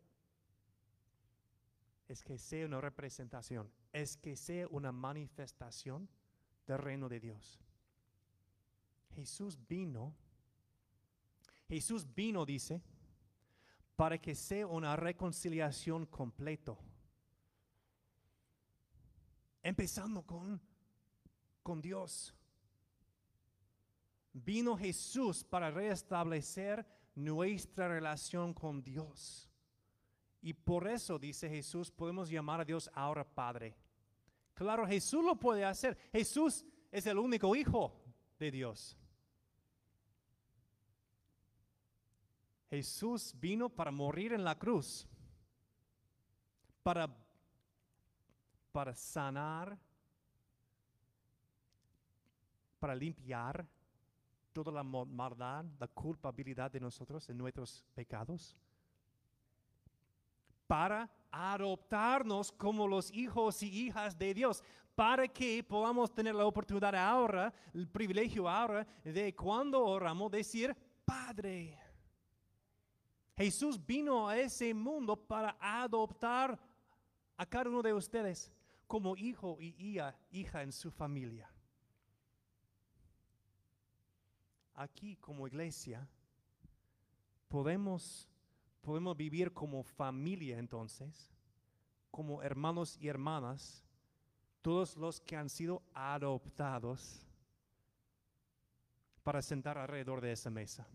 es 2.07 2.23
que 2.23 2.37
sea 2.37 2.65
una 2.65 2.79
representación, 2.79 3.69
es 3.91 4.15
que 4.15 4.37
sea 4.37 4.67
una 4.69 4.91
manifestación 4.91 6.07
del 6.65 6.77
reino 6.77 7.09
de 7.09 7.19
Dios. 7.19 7.59
Jesús 9.13 9.57
vino, 9.67 10.15
Jesús 11.67 12.07
vino, 12.13 12.45
dice, 12.45 12.81
para 13.95 14.19
que 14.19 14.35
sea 14.35 14.67
una 14.67 14.95
reconciliación 14.95 16.05
completo. 16.05 16.77
Empezando 19.67 20.21
con, 20.25 20.61
con 21.61 21.81
Dios. 21.81 22.33
Vino 24.31 24.77
Jesús 24.77 25.43
para 25.43 25.69
restablecer 25.69 26.87
nuestra 27.15 27.89
relación 27.89 28.53
con 28.53 28.81
Dios. 28.81 29.51
Y 30.41 30.53
por 30.53 30.87
eso, 30.87 31.19
dice 31.19 31.49
Jesús, 31.49 31.91
podemos 31.91 32.29
llamar 32.29 32.61
a 32.61 32.63
Dios 32.63 32.89
ahora 32.93 33.25
Padre. 33.25 33.75
Claro, 34.53 34.87
Jesús 34.87 35.21
lo 35.25 35.35
puede 35.35 35.65
hacer. 35.65 35.97
Jesús 36.13 36.63
es 36.89 37.05
el 37.05 37.17
único 37.17 37.53
Hijo 37.53 37.93
de 38.39 38.49
Dios. 38.49 38.97
Jesús 42.69 43.35
vino 43.37 43.67
para 43.67 43.91
morir 43.91 44.31
en 44.31 44.45
la 44.45 44.57
cruz, 44.57 45.05
para, 46.83 47.13
para 48.77 48.93
sanar, 48.93 49.75
para 52.77 52.93
limpiar 52.93 53.65
toda 54.53 54.71
la 54.71 54.83
maldad, 54.83 55.65
la 55.79 55.87
culpabilidad 55.87 56.69
de 56.69 56.79
nosotros 56.79 57.27
en 57.27 57.39
nuestros 57.39 57.83
pecados, 57.95 58.55
para 60.67 61.09
adoptarnos 61.31 62.51
como 62.51 62.87
los 62.87 63.11
hijos 63.13 63.63
y 63.63 63.87
hijas 63.87 64.15
de 64.15 64.35
Dios, 64.35 64.63
para 64.93 65.27
que 65.27 65.63
podamos 65.63 66.13
tener 66.13 66.35
la 66.35 66.45
oportunidad 66.45 66.93
ahora, 66.93 67.51
el 67.73 67.87
privilegio 67.87 68.47
ahora 68.47 68.85
de 69.03 69.35
cuando 69.35 69.83
oramos 69.83 70.29
decir, 70.29 70.77
Padre. 71.03 71.75
Jesús 73.35 73.83
vino 73.83 74.29
a 74.29 74.37
ese 74.37 74.71
mundo 74.71 75.15
para 75.15 75.57
adoptar 75.59 76.59
a 77.37 77.43
cada 77.43 77.71
uno 77.71 77.81
de 77.81 77.95
ustedes 77.95 78.51
como 78.87 79.17
hijo 79.17 79.57
y 79.59 79.75
hija, 80.31 80.63
en 80.63 80.71
su 80.71 80.89
familia. 80.89 81.49
Aquí 84.73 85.17
como 85.17 85.47
iglesia 85.47 86.07
podemos, 87.49 88.29
podemos 88.81 89.17
vivir 89.17 89.53
como 89.53 89.83
familia 89.83 90.57
entonces, 90.57 91.31
como 92.11 92.41
hermanos 92.41 92.97
y 92.99 93.09
hermanas, 93.09 93.83
todos 94.61 94.95
los 94.95 95.19
que 95.19 95.35
han 95.35 95.49
sido 95.49 95.83
adoptados 95.93 97.25
para 99.23 99.41
sentar 99.41 99.77
alrededor 99.77 100.21
de 100.21 100.31
esa 100.31 100.49
mesa. 100.49 100.87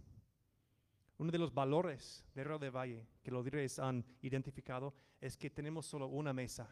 Uno 1.19 1.31
de 1.31 1.39
los 1.39 1.53
valores 1.53 2.25
de 2.35 2.45
Río 2.45 2.59
de 2.59 2.71
Valle 2.71 3.07
que 3.23 3.31
los 3.31 3.45
líderes 3.45 3.79
han 3.79 4.05
identificado 4.23 4.95
es 5.21 5.37
que 5.37 5.51
tenemos 5.51 5.87
solo 5.87 6.09
una 6.09 6.33
mesa. 6.33 6.69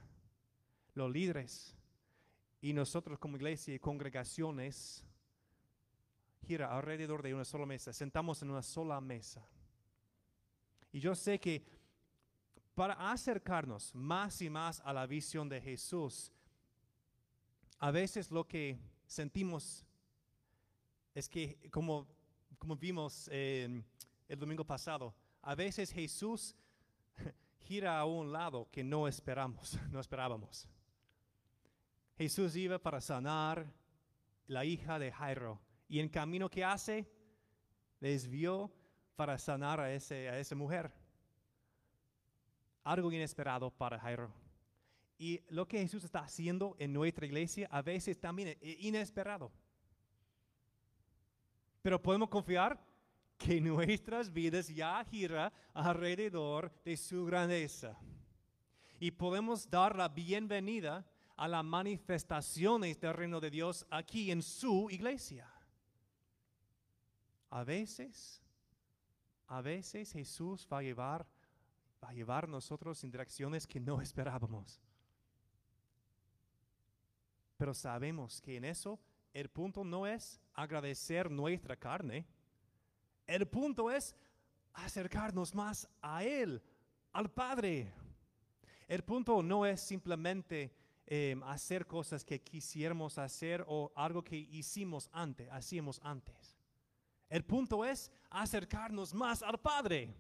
Los 0.94 1.10
líderes 1.10 1.76
y 2.60 2.72
nosotros 2.72 3.18
como 3.18 3.36
iglesia 3.36 3.74
y 3.74 3.78
congregaciones 3.78 5.04
gira 6.46 6.76
alrededor 6.76 7.22
de 7.22 7.34
una 7.34 7.44
sola 7.44 7.66
mesa, 7.66 7.92
sentamos 7.92 8.42
en 8.42 8.50
una 8.50 8.62
sola 8.62 9.00
mesa. 9.00 9.46
Y 10.92 11.00
yo 11.00 11.14
sé 11.14 11.38
que 11.38 11.64
para 12.74 13.10
acercarnos 13.10 13.94
más 13.94 14.40
y 14.42 14.50
más 14.50 14.80
a 14.84 14.92
la 14.92 15.06
visión 15.06 15.48
de 15.48 15.60
Jesús, 15.60 16.32
a 17.78 17.90
veces 17.90 18.30
lo 18.30 18.46
que 18.46 18.78
sentimos 19.06 19.84
es 21.14 21.28
que, 21.28 21.58
como, 21.70 22.06
como 22.58 22.76
vimos 22.76 23.28
en 23.28 23.84
el 24.28 24.38
domingo 24.38 24.64
pasado. 24.64 25.14
A 25.42 25.54
veces 25.54 25.90
Jesús 25.92 26.54
gira 27.58 27.98
a 27.98 28.04
un 28.04 28.32
lado 28.32 28.68
que 28.70 28.84
no 28.84 29.08
esperamos, 29.08 29.78
no 29.90 30.00
esperábamos. 30.00 30.68
Jesús 32.20 32.54
iba 32.54 32.78
para 32.78 33.00
sanar 33.00 33.66
la 34.46 34.66
hija 34.66 34.98
de 34.98 35.10
Jairo 35.10 35.58
y 35.88 36.00
en 36.00 36.10
camino 36.10 36.50
que 36.50 36.62
hace 36.62 37.10
desvió 37.98 38.70
para 39.16 39.38
sanar 39.38 39.80
a, 39.80 39.90
ese, 39.90 40.28
a 40.28 40.38
esa 40.38 40.54
mujer. 40.54 40.92
Algo 42.84 43.10
inesperado 43.10 43.70
para 43.70 43.98
Jairo. 43.98 44.30
Y 45.16 45.40
lo 45.48 45.66
que 45.66 45.78
Jesús 45.78 46.04
está 46.04 46.18
haciendo 46.18 46.76
en 46.78 46.92
nuestra 46.92 47.24
iglesia 47.24 47.66
a 47.70 47.80
veces 47.80 48.20
también 48.20 48.48
es 48.60 48.80
inesperado. 48.80 49.50
Pero 51.80 52.02
podemos 52.02 52.28
confiar 52.28 52.78
que 53.38 53.62
nuestras 53.62 54.30
vidas 54.30 54.68
ya 54.68 55.02
gira 55.06 55.50
alrededor 55.72 56.70
de 56.84 56.98
su 56.98 57.24
grandeza. 57.24 57.98
Y 58.98 59.10
podemos 59.10 59.70
dar 59.70 59.96
la 59.96 60.10
bienvenida 60.10 61.02
a 61.40 61.48
las 61.48 61.64
manifestaciones 61.64 63.00
del 63.00 63.14
reino 63.14 63.40
de 63.40 63.50
Dios 63.50 63.86
aquí 63.88 64.30
en 64.30 64.42
su 64.42 64.90
iglesia. 64.90 65.50
A 67.48 67.64
veces, 67.64 68.42
a 69.46 69.62
veces 69.62 70.12
Jesús 70.12 70.68
va 70.70 70.80
a 70.80 70.82
llevar, 70.82 71.26
va 72.04 72.10
a 72.10 72.12
llevar 72.12 72.46
nosotros 72.46 73.02
en 73.04 73.10
direcciones 73.10 73.66
que 73.66 73.80
no 73.80 74.02
esperábamos. 74.02 74.82
Pero 77.56 77.72
sabemos 77.72 78.42
que 78.42 78.58
en 78.58 78.66
eso 78.66 79.00
el 79.32 79.48
punto 79.48 79.82
no 79.82 80.06
es 80.06 80.38
agradecer 80.52 81.30
nuestra 81.30 81.74
carne, 81.74 82.26
el 83.26 83.48
punto 83.48 83.90
es 83.90 84.14
acercarnos 84.74 85.54
más 85.54 85.88
a 86.02 86.22
Él, 86.22 86.62
al 87.12 87.30
Padre. 87.30 87.90
El 88.86 89.02
punto 89.04 89.42
no 89.42 89.64
es 89.64 89.80
simplemente 89.80 90.78
em, 91.10 91.42
hacer 91.42 91.86
cosas 91.86 92.24
que 92.24 92.40
quisiéramos 92.40 93.18
hacer 93.18 93.64
o 93.66 93.92
algo 93.96 94.22
que 94.22 94.36
hicimos 94.36 95.10
antes, 95.12 95.48
hacíamos 95.50 96.00
antes. 96.04 96.56
El 97.28 97.44
punto 97.44 97.84
es 97.84 98.12
acercarnos 98.30 99.12
más 99.12 99.42
al 99.42 99.58
Padre. 99.58 100.14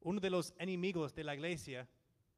Uno 0.00 0.18
de 0.18 0.30
los 0.30 0.54
enemigos 0.58 1.14
de 1.14 1.24
la 1.24 1.34
iglesia 1.34 1.86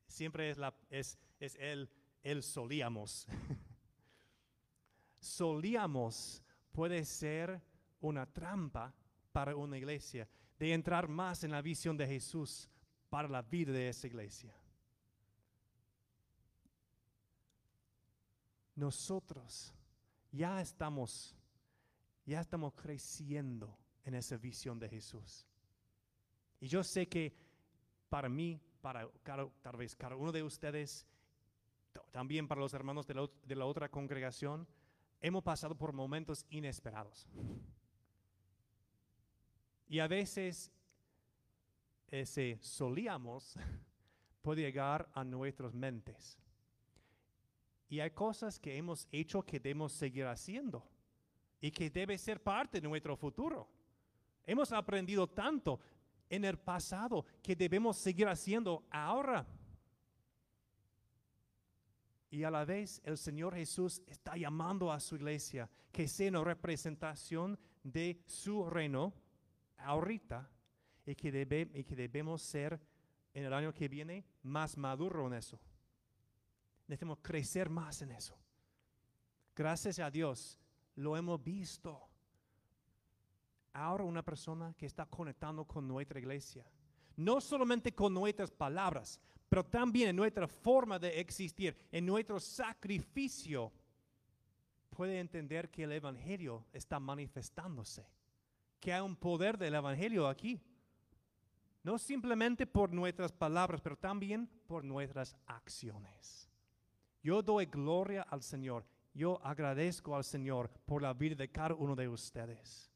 siempre 0.08 0.50
es, 0.50 0.58
la, 0.58 0.74
es, 0.90 1.16
es 1.38 1.54
el, 1.60 1.88
el 2.22 2.42
solíamos. 2.42 3.26
solíamos 5.20 6.42
puede 6.72 7.04
ser 7.04 7.62
una 8.00 8.26
trampa 8.26 8.92
para 9.32 9.54
una 9.54 9.78
iglesia, 9.78 10.28
de 10.58 10.72
entrar 10.72 11.08
más 11.08 11.44
en 11.44 11.52
la 11.52 11.62
visión 11.62 11.96
de 11.96 12.06
Jesús 12.06 12.68
para 13.08 13.28
la 13.28 13.42
vida 13.42 13.72
de 13.72 13.88
esa 13.88 14.06
iglesia. 14.06 14.54
Nosotros 18.76 19.72
ya 20.32 20.60
estamos, 20.60 21.36
ya 22.26 22.40
estamos 22.40 22.74
creciendo 22.74 23.76
en 24.04 24.14
esa 24.14 24.36
visión 24.36 24.78
de 24.78 24.88
Jesús. 24.88 25.46
Y 26.60 26.68
yo 26.68 26.82
sé 26.82 27.08
que 27.08 27.34
para 28.08 28.28
mí, 28.28 28.60
para 28.80 29.08
tal 29.62 29.76
vez 29.76 29.94
cada 29.94 30.16
uno 30.16 30.32
de 30.32 30.42
ustedes, 30.42 31.06
también 32.10 32.48
para 32.48 32.60
los 32.60 32.74
hermanos 32.74 33.06
de 33.06 33.14
la, 33.14 33.30
de 33.44 33.54
la 33.54 33.66
otra 33.66 33.88
congregación, 33.88 34.66
hemos 35.20 35.42
pasado 35.42 35.74
por 35.74 35.92
momentos 35.92 36.44
inesperados 36.50 37.26
Y 39.88 40.00
a 40.00 40.06
veces 40.06 40.70
ese 42.08 42.58
solíamos 42.60 43.56
puede 44.42 44.62
llegar 44.62 45.08
a 45.14 45.24
nuestras 45.24 45.72
mentes. 45.74 46.38
Y 47.88 48.00
hay 48.00 48.10
cosas 48.10 48.58
que 48.58 48.76
hemos 48.76 49.06
hecho 49.12 49.42
que 49.42 49.60
debemos 49.60 49.92
seguir 49.92 50.26
haciendo 50.26 50.86
y 51.60 51.70
que 51.70 51.90
debe 51.90 52.18
ser 52.18 52.42
parte 52.42 52.80
de 52.80 52.88
nuestro 52.88 53.16
futuro. 53.16 53.68
Hemos 54.46 54.72
aprendido 54.72 55.26
tanto 55.26 55.80
en 56.28 56.44
el 56.44 56.58
pasado 56.58 57.24
que 57.42 57.54
debemos 57.54 57.96
seguir 57.96 58.28
haciendo 58.28 58.84
ahora. 58.90 59.46
Y 62.30 62.42
a 62.42 62.50
la 62.50 62.64
vez 62.64 63.00
el 63.04 63.16
Señor 63.16 63.54
Jesús 63.54 64.02
está 64.06 64.36
llamando 64.36 64.90
a 64.90 64.98
su 64.98 65.14
iglesia 65.14 65.70
que 65.92 66.08
sea 66.08 66.30
una 66.30 66.42
representación 66.42 67.58
de 67.82 68.20
su 68.26 68.68
reino 68.68 69.14
ahorita 69.76 70.50
y 71.06 71.14
que, 71.14 71.30
debe, 71.30 71.70
y 71.72 71.84
que 71.84 71.94
debemos 71.94 72.42
ser 72.42 72.80
en 73.32 73.44
el 73.44 73.52
año 73.52 73.72
que 73.72 73.88
viene 73.88 74.24
más 74.42 74.76
maduro 74.76 75.26
en 75.28 75.34
eso. 75.34 75.60
Necesitamos 76.86 77.18
crecer 77.22 77.70
más 77.70 78.02
en 78.02 78.12
eso. 78.12 78.36
Gracias 79.54 79.98
a 79.98 80.10
Dios 80.10 80.58
lo 80.96 81.16
hemos 81.16 81.42
visto. 81.42 82.00
Ahora 83.72 84.04
una 84.04 84.22
persona 84.22 84.74
que 84.74 84.86
está 84.86 85.06
conectando 85.06 85.64
con 85.64 85.86
nuestra 85.88 86.18
iglesia, 86.18 86.64
no 87.16 87.40
solamente 87.40 87.94
con 87.94 88.14
nuestras 88.14 88.50
palabras, 88.50 89.20
pero 89.48 89.64
también 89.64 90.10
en 90.10 90.16
nuestra 90.16 90.46
forma 90.46 90.98
de 90.98 91.20
existir, 91.20 91.76
en 91.90 92.06
nuestro 92.06 92.38
sacrificio, 92.38 93.72
puede 94.90 95.18
entender 95.18 95.70
que 95.70 95.84
el 95.84 95.92
Evangelio 95.92 96.66
está 96.72 97.00
manifestándose, 97.00 98.06
que 98.80 98.92
hay 98.92 99.00
un 99.00 99.16
poder 99.16 99.58
del 99.58 99.74
Evangelio 99.74 100.28
aquí. 100.28 100.60
No 101.82 101.98
simplemente 101.98 102.66
por 102.66 102.92
nuestras 102.92 103.32
palabras, 103.32 103.80
pero 103.80 103.96
también 103.96 104.48
por 104.66 104.84
nuestras 104.84 105.36
acciones. 105.46 106.48
Yo 107.24 107.42
doy 107.42 107.66
gloria 107.66 108.22
al 108.22 108.42
Señor. 108.42 108.84
Yo 109.14 109.40
agradezco 109.44 110.14
al 110.14 110.22
Señor 110.22 110.70
por 110.84 111.00
la 111.00 111.14
vida 111.14 111.34
de 111.34 111.50
cada 111.50 111.74
uno 111.74 111.96
de 111.96 112.06
ustedes. 112.06 112.92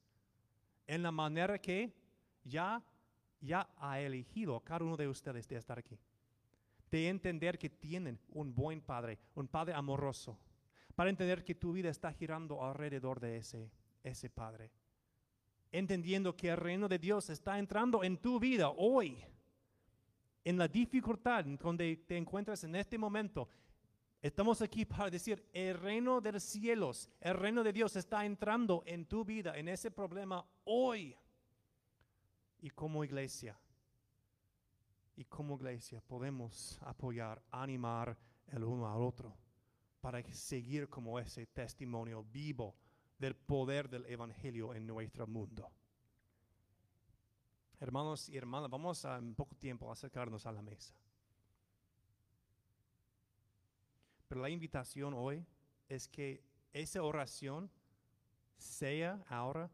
En 0.86 1.02
la 1.02 1.10
manera 1.10 1.58
que 1.58 1.92
ya, 2.44 2.80
ya 3.40 3.68
ha 3.78 3.98
elegido 3.98 4.60
cada 4.60 4.84
uno 4.84 4.96
de 4.96 5.08
ustedes 5.08 5.48
de 5.48 5.56
estar 5.56 5.78
aquí. 5.78 5.98
De 6.90 7.08
entender 7.08 7.58
que 7.58 7.70
tienen 7.70 8.20
un 8.28 8.54
buen 8.54 8.82
Padre, 8.82 9.18
un 9.34 9.48
Padre 9.48 9.72
amoroso. 9.74 10.38
Para 10.94 11.10
entender 11.10 11.42
que 11.42 11.54
tu 11.54 11.72
vida 11.72 11.88
está 11.88 12.12
girando 12.12 12.62
alrededor 12.62 13.18
de 13.18 13.38
ese, 13.38 13.72
ese 14.04 14.28
Padre 14.28 14.70
entendiendo 15.70 16.34
que 16.34 16.48
el 16.48 16.56
reino 16.56 16.88
de 16.88 16.98
Dios 16.98 17.28
está 17.30 17.58
entrando 17.58 18.02
en 18.02 18.16
tu 18.16 18.40
vida 18.40 18.70
hoy, 18.70 19.18
en 20.44 20.56
la 20.56 20.68
dificultad 20.68 21.44
donde 21.44 21.96
te 22.06 22.16
encuentras 22.16 22.64
en 22.64 22.74
este 22.76 22.96
momento. 22.96 23.48
Estamos 24.20 24.60
aquí 24.62 24.84
para 24.84 25.10
decir, 25.10 25.48
el 25.52 25.78
reino 25.78 26.20
de 26.20 26.32
los 26.32 26.42
cielos, 26.42 27.08
el 27.20 27.34
reino 27.34 27.62
de 27.62 27.72
Dios 27.72 27.94
está 27.94 28.24
entrando 28.24 28.82
en 28.84 29.06
tu 29.06 29.24
vida, 29.24 29.56
en 29.56 29.68
ese 29.68 29.92
problema 29.92 30.44
hoy. 30.64 31.16
Y 32.60 32.70
como 32.70 33.04
iglesia, 33.04 33.56
y 35.14 35.24
como 35.24 35.54
iglesia 35.54 36.00
podemos 36.00 36.80
apoyar, 36.82 37.40
animar 37.52 38.18
el 38.48 38.64
uno 38.64 38.92
al 38.92 39.00
otro 39.02 39.36
para 40.00 40.22
seguir 40.32 40.88
como 40.88 41.18
ese 41.18 41.46
testimonio 41.46 42.24
vivo 42.24 42.74
del 43.18 43.36
poder 43.36 43.88
del 43.88 44.06
Evangelio 44.06 44.74
en 44.74 44.86
nuestro 44.86 45.26
mundo. 45.26 45.70
Hermanos 47.80 48.28
y 48.28 48.36
hermanas, 48.36 48.68
vamos 48.68 49.04
a 49.04 49.16
en 49.16 49.34
poco 49.36 49.54
tiempo 49.54 49.90
acercarnos 49.90 50.46
a 50.46 50.52
la 50.52 50.62
mesa. 50.62 50.94
Pero 54.28 54.42
la 54.42 54.50
invitación 54.50 55.14
hoy 55.14 55.44
es 55.88 56.06
que 56.06 56.44
esa 56.72 57.02
oración 57.02 57.70
sea 58.56 59.24
ahora 59.28 59.70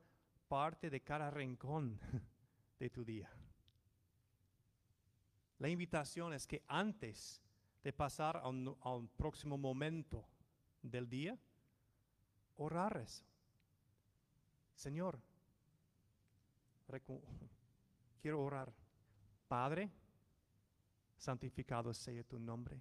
parte 0.49 0.91
de 0.91 1.03
cada 1.03 1.31
rincón 1.31 1.99
de 2.79 2.89
tu 2.89 3.05
día. 3.05 3.31
La 5.59 5.69
invitación 5.69 6.33
es 6.33 6.47
que 6.47 6.63
antes 6.69 7.41
de 7.83 7.93
pasar 7.93 8.37
a 8.37 8.49
un, 8.49 9.09
próximo 9.17 9.59
momento 9.59 10.25
del 10.83 11.09
día, 11.09 11.39
orar 12.57 12.97
eso. 12.99 13.25
Señor, 14.75 15.21
quiero 18.21 18.43
orar. 18.43 18.73
Padre, 19.49 19.91
santificado 21.17 21.93
sea 21.93 22.25
tu 22.25 22.39
nombre. 22.39 22.81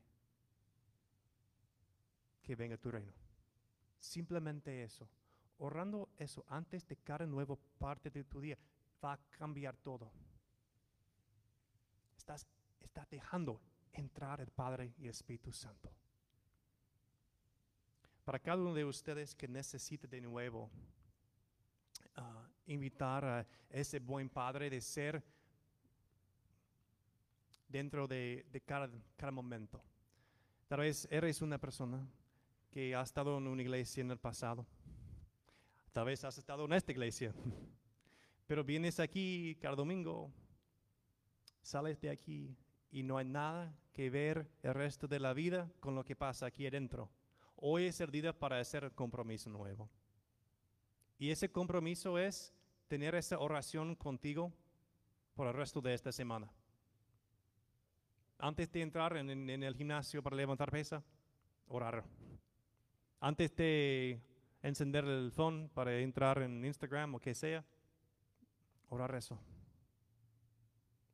Que 2.44 2.56
venga 2.56 2.78
tu 2.78 2.92
reino. 2.92 3.12
Simplemente 3.98 4.84
eso. 4.84 5.10
Orando 5.58 6.10
eso 6.18 6.46
antes 6.50 6.86
de 6.88 6.98
cada 6.98 7.26
nueva 7.26 7.58
parte 7.80 8.10
de 8.10 8.24
tu 8.26 8.42
día 8.42 8.58
va 9.04 9.14
a 9.14 9.20
cambiar 9.32 9.76
todo. 9.78 10.12
Estás, 12.18 12.46
estás 12.80 13.10
dejando 13.10 13.60
entrar 13.92 14.42
el 14.42 14.52
Padre 14.52 14.94
y 14.98 15.06
el 15.06 15.12
Espíritu 15.12 15.52
Santo. 15.52 15.92
Para 18.26 18.40
cada 18.40 18.62
uno 18.62 18.74
de 18.74 18.86
ustedes 18.86 19.36
que 19.36 19.48
necesite 19.48 20.08
de 20.08 20.22
nuevo 20.22 20.70
invitar 22.66 23.26
a 23.26 23.48
ese 23.70 24.00
buen 24.00 24.30
padre 24.30 24.70
de 24.70 24.80
ser 24.80 25.24
dentro 27.68 28.08
de, 28.08 28.46
cada, 28.66 28.90
cada 29.18 29.32
momento. 29.32 29.82
Tal 30.68 30.80
vez 30.80 31.08
eres 31.12 31.42
una 31.42 31.58
persona 31.58 32.08
que 32.74 32.96
ha 32.96 33.04
estado 33.04 33.38
en 33.38 33.46
una 33.46 33.62
iglesia 33.62 34.02
en 34.02 34.10
el 34.10 34.18
pasado. 34.18 34.66
Tal 35.92 36.06
vez 36.06 36.24
has 36.24 36.40
estado 36.40 36.66
en 36.66 36.74
esta 36.74 36.92
iglesia. 36.92 37.32
Pero 38.48 38.64
vienes 38.64 39.00
aquí 39.00 39.56
cada 39.62 39.76
domingo, 39.76 40.32
sales 41.62 42.02
de 42.02 42.10
aquí 42.10 42.58
y 42.90 43.04
no 43.04 43.18
hay 43.18 43.26
nada 43.26 43.78
que 43.94 44.10
ver 44.10 44.50
el 44.64 44.74
resto 44.74 45.08
de 45.08 45.20
la 45.20 45.34
vida 45.34 45.72
con 45.80 45.94
lo 45.94 46.04
que 46.04 46.16
pasa 46.16 46.48
aquí 46.48 46.66
adentro. 46.66 47.12
Hoy 47.58 47.86
es 47.86 48.02
el 48.02 48.10
día 48.10 48.34
para 48.34 48.60
hacer 48.60 48.86
el 48.86 48.92
compromiso 48.92 49.52
nuevo. 49.52 49.88
Y 51.20 51.30
ese 51.30 51.52
compromiso 51.52 52.18
es 52.18 52.56
tener 52.88 53.14
esa 53.14 53.38
oración 53.38 53.96
contigo 53.96 54.52
por 55.36 55.46
el 55.46 55.54
resto 55.54 55.80
de 55.80 55.94
esta 55.94 56.12
semana. 56.12 56.52
Antes 58.40 58.72
de 58.72 58.82
entrar 58.82 59.16
en, 59.16 59.30
el 59.48 59.76
gimnasio 59.76 60.24
para 60.24 60.36
levantar 60.36 60.72
pesa, 60.72 61.04
orar. 61.68 62.04
Antes 63.24 63.56
de 63.56 64.20
encender 64.62 65.06
el 65.06 65.32
phone 65.32 65.70
para 65.70 65.98
entrar 65.98 66.42
en 66.42 66.66
Instagram 66.66 67.16
o 67.16 67.22
que 67.22 67.34
sea, 67.34 67.64
orar 68.90 69.16
eso. 69.16 69.40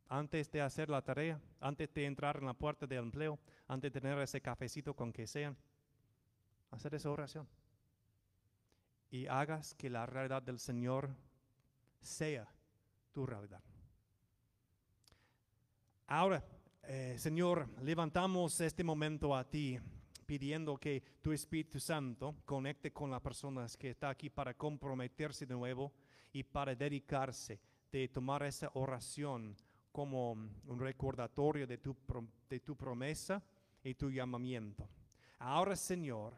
Antes 0.08 0.50
de 0.50 0.60
hacer 0.60 0.90
la 0.90 1.04
tarea, 1.04 1.40
antes 1.60 1.94
de 1.94 2.08
entrar 2.08 2.38
en 2.38 2.48
la 2.48 2.56
puerta 2.56 2.88
del 2.88 3.04
empleo, 3.04 3.38
antes 3.68 3.94
de 3.94 4.02
tener 4.02 4.18
ese 4.18 4.42
cafecito 4.42 4.96
con 4.96 5.14
que 5.14 5.28
sea, 5.28 5.56
hacer 6.72 6.96
esa 6.96 7.12
oración 7.12 7.48
y 9.12 9.28
hagas 9.28 9.76
que 9.76 9.92
la 9.92 10.08
realidad 10.08 10.42
del 10.42 10.58
Señor 10.58 11.12
sea 12.02 12.52
tu 13.12 13.28
realidad. 13.28 13.62
Ahora, 16.08 16.44
eh, 16.82 17.18
Señor, 17.20 17.70
levantamos 17.84 18.60
este 18.62 18.84
momento 18.84 19.36
a 19.36 19.48
ti 19.48 19.80
pidiendo 20.30 20.78
que 20.78 21.02
tu 21.24 21.32
Espíritu 21.32 21.80
Santo 21.80 22.36
conecte 22.46 22.94
con 22.94 23.10
las 23.10 23.20
personas 23.20 23.76
que 23.76 23.90
están 23.90 24.12
aquí 24.12 24.30
para 24.30 24.54
comprometerse 24.54 25.48
de 25.48 25.56
nuevo 25.56 25.92
y 26.32 26.44
para 26.44 26.76
dedicarse 26.76 27.60
de 27.92 28.08
tomar 28.10 28.44
esa 28.44 28.70
oración 28.76 29.58
como 29.92 30.34
un 30.34 30.80
recordatorio 30.80 31.66
de 31.66 31.80
tu, 31.80 31.98
de 32.48 32.60
tu 32.60 32.78
promesa 32.78 33.42
y 33.84 33.96
tu 33.96 34.12
llamamiento. 34.12 34.88
Ahora, 35.40 35.76
Señor, 35.76 36.36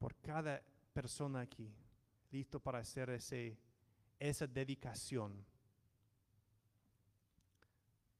por 0.00 0.16
cada 0.16 0.60
persona 0.92 1.42
aquí, 1.42 1.72
listo 2.32 2.58
para 2.58 2.80
hacer 2.80 3.08
ese, 3.10 3.56
esa 4.18 4.48
dedicación. 4.48 5.46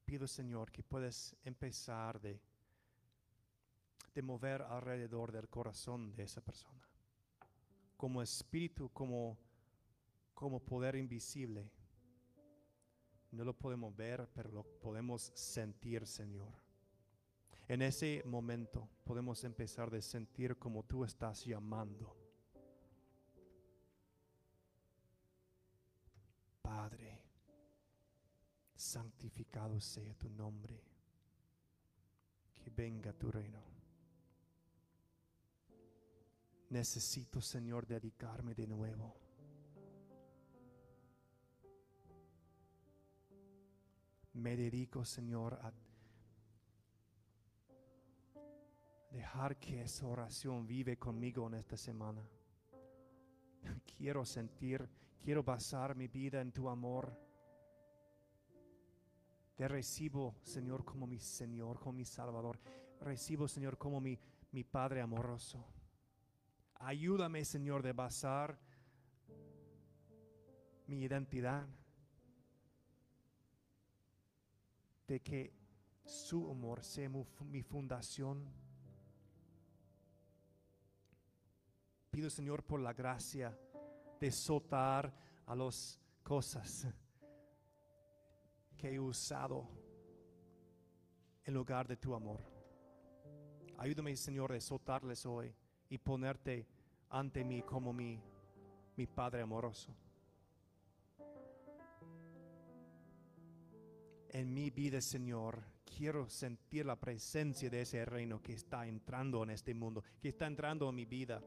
Pido, 0.04 0.28
Señor, 0.28 0.70
que 0.70 0.84
puedas 0.84 1.34
empezar 1.42 2.20
de, 2.20 2.40
de 4.14 4.22
mover 4.22 4.62
alrededor 4.62 5.32
del 5.32 5.48
corazón 5.48 6.14
de 6.14 6.24
esa 6.24 6.40
persona. 6.40 6.88
Como 7.96 8.22
espíritu, 8.22 8.90
como, 8.92 9.38
como 10.34 10.60
poder 10.60 10.96
invisible. 10.96 11.70
No 13.30 13.44
lo 13.44 13.52
podemos 13.52 13.94
ver, 13.94 14.28
pero 14.34 14.50
lo 14.50 14.64
podemos 14.64 15.30
sentir, 15.34 16.06
Señor. 16.06 16.52
En 17.68 17.82
ese 17.82 18.22
momento 18.26 18.88
podemos 19.04 19.44
empezar 19.44 19.94
a 19.94 20.00
sentir 20.00 20.56
como 20.58 20.82
tú 20.82 21.04
estás 21.04 21.44
llamando. 21.44 22.20
santificado 28.90 29.80
sea 29.80 30.14
tu 30.14 30.28
nombre. 30.28 30.82
Que 32.56 32.70
venga 32.70 33.12
tu 33.12 33.30
reino. 33.30 33.79
Necesito, 36.70 37.40
Señor, 37.40 37.84
dedicarme 37.84 38.54
de 38.54 38.66
nuevo. 38.68 39.16
Me 44.34 44.56
dedico, 44.56 45.04
Señor, 45.04 45.54
a 45.54 45.72
dejar 49.10 49.58
que 49.58 49.82
esa 49.82 50.06
oración 50.06 50.64
vive 50.64 50.96
conmigo 50.96 51.48
en 51.48 51.54
esta 51.54 51.76
semana. 51.76 52.22
Quiero 53.96 54.24
sentir, 54.24 54.88
quiero 55.20 55.42
basar 55.42 55.96
mi 55.96 56.06
vida 56.06 56.40
en 56.40 56.52
tu 56.52 56.68
amor. 56.68 57.12
Te 59.56 59.66
recibo, 59.66 60.36
Señor, 60.44 60.84
como 60.84 61.08
mi 61.08 61.18
Señor, 61.18 61.80
como 61.80 61.94
mi 61.94 62.04
Salvador. 62.04 62.60
Recibo, 63.00 63.48
Señor, 63.48 63.76
como 63.76 64.00
mi, 64.00 64.16
mi 64.52 64.62
Padre 64.62 65.00
amoroso. 65.00 65.79
Ayúdame, 66.80 67.44
Señor, 67.44 67.82
de 67.82 67.92
basar 67.92 68.58
mi 70.86 71.02
identidad. 71.02 71.68
De 75.06 75.20
que 75.20 75.52
su 76.04 76.50
amor 76.50 76.82
sea 76.82 77.08
mi 77.08 77.62
fundación. 77.62 78.50
Pido, 82.10 82.30
Señor, 82.30 82.64
por 82.64 82.80
la 82.80 82.94
gracia 82.94 83.56
de 84.18 84.32
soltar 84.32 85.14
a 85.46 85.54
las 85.54 86.00
cosas 86.22 86.86
que 88.76 88.94
he 88.94 88.98
usado 88.98 89.68
en 91.44 91.54
lugar 91.54 91.86
de 91.86 91.96
tu 91.96 92.14
amor. 92.14 92.40
Ayúdame, 93.76 94.16
Señor, 94.16 94.52
de 94.52 94.60
soltarles 94.60 95.26
hoy 95.26 95.54
y 95.90 95.98
ponerte 95.98 96.66
ante 97.10 97.44
mí 97.44 97.62
como 97.62 97.92
mi, 97.92 98.22
mi 98.96 99.06
Padre 99.06 99.42
amoroso. 99.42 99.94
En 104.28 104.54
mi 104.54 104.70
vida, 104.70 105.00
Señor, 105.00 105.64
quiero 105.84 106.28
sentir 106.28 106.86
la 106.86 106.94
presencia 106.94 107.68
de 107.68 107.82
ese 107.82 108.04
reino 108.04 108.40
que 108.40 108.52
está 108.52 108.86
entrando 108.86 109.42
en 109.42 109.50
este 109.50 109.74
mundo, 109.74 110.04
que 110.20 110.28
está 110.28 110.46
entrando 110.46 110.88
en 110.88 110.94
mi 110.94 111.04
vida. 111.04 111.42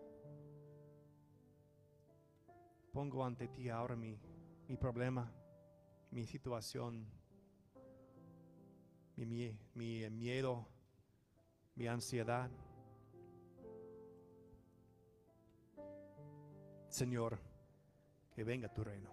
Pongo 2.91 3.25
ante 3.25 3.47
ti 3.47 3.69
ahora 3.69 3.95
mi, 3.95 4.19
mi 4.67 4.75
problema, 4.75 5.31
mi 6.11 6.25
situación, 6.25 7.07
mi, 9.15 9.57
mi 9.73 10.09
miedo, 10.09 10.67
mi 11.75 11.87
ansiedad. 11.87 12.51
Señor, 16.93 17.39
que 18.35 18.43
venga 18.43 18.71
tu 18.71 18.83
reino. 18.83 19.09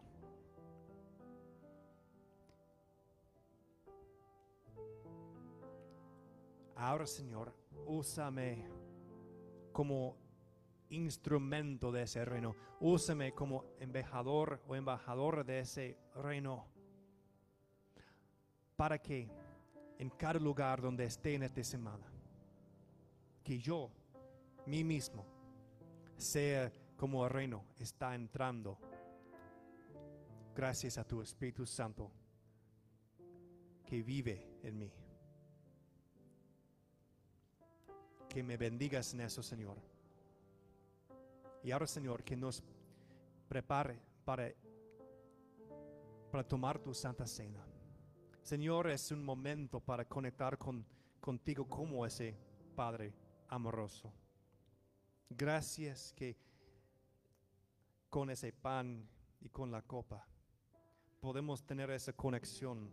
Ahora, 6.77 7.07
Señor, 7.07 7.55
úsame 7.87 8.69
como 9.73 10.15
instrumento 10.91 11.91
de 11.91 12.03
ese 12.03 12.23
reino. 12.23 12.55
Úsame 12.81 13.33
como 13.33 13.65
embajador 13.81 14.61
o 14.69 14.77
embajadora 14.77 15.43
de 15.43 15.61
ese 15.61 15.97
reino. 16.17 16.67
Para 18.77 18.99
que 18.99 19.27
en 19.97 20.11
cada 20.11 20.39
lugar 20.39 20.83
donde 20.83 21.07
esté 21.07 21.35
en 21.35 21.45
esta 21.45 21.65
semana, 21.65 22.07
que 23.43 23.59
yo, 23.59 23.91
mí 24.67 24.85
mismo, 24.85 25.25
sea 26.19 26.71
como 27.01 27.25
el 27.25 27.31
reino 27.31 27.65
está 27.79 28.15
entrando. 28.15 28.77
Gracias 30.55 30.99
a 30.99 31.05
tu 31.05 31.23
Espíritu 31.23 31.65
Santo 31.65 32.13
que 33.87 34.03
vive 34.03 34.59
en 34.63 34.79
mí. 34.79 34.93
Que 38.29 38.43
me 38.43 38.59
bendigas 38.59 39.15
en 39.15 39.23
eso, 39.23 39.43
Señor. 39.43 39.79
Y 41.63 41.71
ahora, 41.71 41.87
Señor, 41.87 42.23
que 42.23 42.37
nos 42.37 42.63
prepare 43.49 43.99
para, 44.27 44.53
para 46.31 46.47
tomar 46.47 46.81
tu 46.81 46.93
santa 46.93 47.27
cena. 47.27 47.65
Señor, 48.43 48.91
es 48.91 49.11
un 49.11 49.25
momento 49.25 49.81
para 49.81 50.05
conectar 50.05 50.59
con, 50.59 50.85
contigo 51.19 51.67
como 51.67 52.05
ese 52.05 52.37
Padre 52.77 53.15
amoroso. 53.49 54.13
Gracias 55.31 56.13
que 56.13 56.50
con 58.11 58.29
ese 58.29 58.53
pan 58.53 59.09
y 59.41 59.49
con 59.49 59.71
la 59.71 59.83
copa 59.83 60.27
podemos 61.21 61.65
tener 61.65 61.91
esa 61.91 62.13
conexión. 62.13 62.91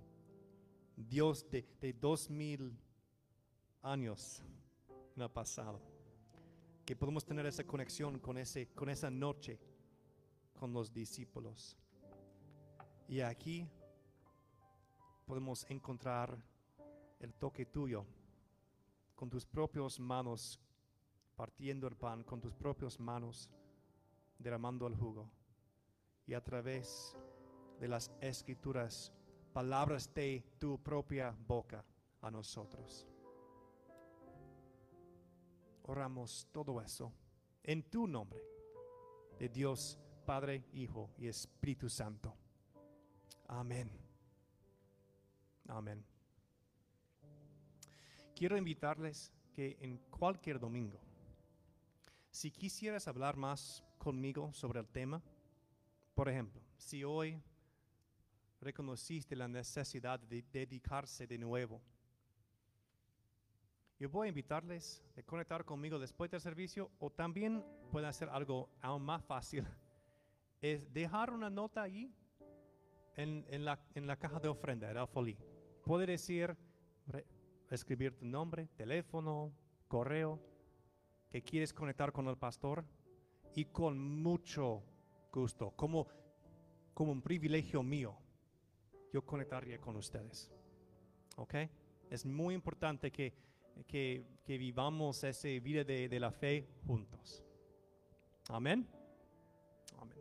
Dios 0.95 1.49
de, 1.49 1.65
de 1.79 1.93
dos 1.93 2.29
mil 2.29 2.77
años 3.81 4.41
en 5.15 5.21
el 5.21 5.29
pasado. 5.29 5.81
Que 6.85 6.95
podemos 6.95 7.25
tener 7.25 7.45
esa 7.45 7.63
conexión 7.63 8.19
con, 8.19 8.37
ese, 8.37 8.67
con 8.69 8.89
esa 8.89 9.09
noche 9.09 9.59
con 10.53 10.73
los 10.73 10.93
discípulos. 10.93 11.77
Y 13.07 13.21
aquí 13.21 13.67
podemos 15.25 15.65
encontrar 15.69 16.37
el 17.19 17.33
toque 17.33 17.65
tuyo 17.65 18.05
con 19.15 19.29
tus 19.29 19.45
propias 19.45 19.99
manos 19.99 20.59
partiendo 21.35 21.87
el 21.87 21.95
pan, 21.95 22.23
con 22.23 22.39
tus 22.39 22.53
propias 22.53 22.99
manos 22.99 23.49
derramando 24.39 24.87
el 24.87 24.95
jugo. 24.95 25.29
Y 26.25 26.33
a 26.33 26.43
través 26.43 27.15
de 27.79 27.87
las 27.87 28.11
escrituras, 28.21 29.13
palabras 29.53 30.13
de 30.13 30.43
tu 30.59 30.81
propia 30.81 31.35
boca 31.47 31.85
a 32.21 32.29
nosotros. 32.29 33.07
Oramos 35.83 36.47
todo 36.51 36.81
eso 36.81 37.13
en 37.63 37.83
tu 37.83 38.07
nombre, 38.07 38.41
de 39.39 39.49
Dios 39.49 39.97
Padre, 40.25 40.65
Hijo 40.73 41.11
y 41.17 41.27
Espíritu 41.27 41.89
Santo. 41.89 42.35
Amén. 43.47 43.89
Amén. 45.67 46.03
Quiero 48.35 48.57
invitarles 48.57 49.31
que 49.53 49.77
en 49.79 49.97
cualquier 50.09 50.59
domingo, 50.59 50.99
si 52.29 52.51
quisieras 52.51 53.07
hablar 53.07 53.35
más 53.35 53.83
conmigo 54.07 54.53
sobre 54.53 54.79
el 54.79 54.87
tema, 54.87 55.21
por 56.15 56.29
ejemplo, 56.29 56.61
si 56.77 57.03
hoy 57.03 57.43
reconociste 58.61 59.35
la 59.35 59.49
necesidad 59.49 60.17
de 60.17 60.45
dedicarse 60.49 61.27
de 61.27 61.37
nuevo, 61.37 61.81
yo 63.99 64.09
voy 64.09 64.27
a 64.27 64.29
invitarles 64.29 65.03
a 65.17 65.23
conectar 65.23 65.65
conmigo 65.65 65.99
después 65.99 66.31
del 66.31 66.39
servicio 66.39 66.89
o 66.99 67.09
también 67.09 67.61
pueden 67.91 68.07
hacer 68.07 68.29
algo 68.29 68.69
aún 68.79 69.03
más 69.03 69.25
fácil, 69.25 69.65
es 70.61 70.89
dejar 70.93 71.29
una 71.29 71.49
nota 71.49 71.81
allí 71.81 72.09
en, 73.17 73.65
la, 73.65 73.77
en 73.93 74.07
la 74.07 74.15
caja 74.15 74.39
de 74.39 74.47
ofrenda, 74.47 74.89
el 74.89 74.95
alfolí. 74.95 75.37
Puede 75.83 76.05
decir, 76.05 76.55
escribir 77.69 78.15
tu 78.15 78.25
nombre, 78.25 78.69
teléfono, 78.77 79.51
correo, 79.89 80.39
que 81.29 81.41
quieres 81.41 81.73
conectar 81.73 82.13
con 82.13 82.29
el 82.29 82.37
pastor 82.37 82.85
y 83.57 83.65
con 83.65 83.97
mucho 83.97 84.83
gusto, 85.33 85.71
como, 85.71 86.07
como 86.93 87.11
un 87.11 87.23
privilegio 87.23 87.81
mío, 87.81 88.15
yo 89.11 89.25
conectaría 89.25 89.79
con 89.79 89.95
ustedes. 89.95 90.51
¿Ok? 91.37 91.55
Es 92.07 92.23
muy 92.23 92.53
importante 92.53 93.11
que, 93.11 93.33
que, 93.87 94.23
vivamos 94.45 95.23
esa 95.23 95.47
vida 95.47 95.83
de, 95.83 96.07
de 96.07 96.19
la 96.19 96.29
fe 96.29 96.67
juntos. 96.85 97.43
Amén. 98.49 98.87
Amén. 99.97 100.19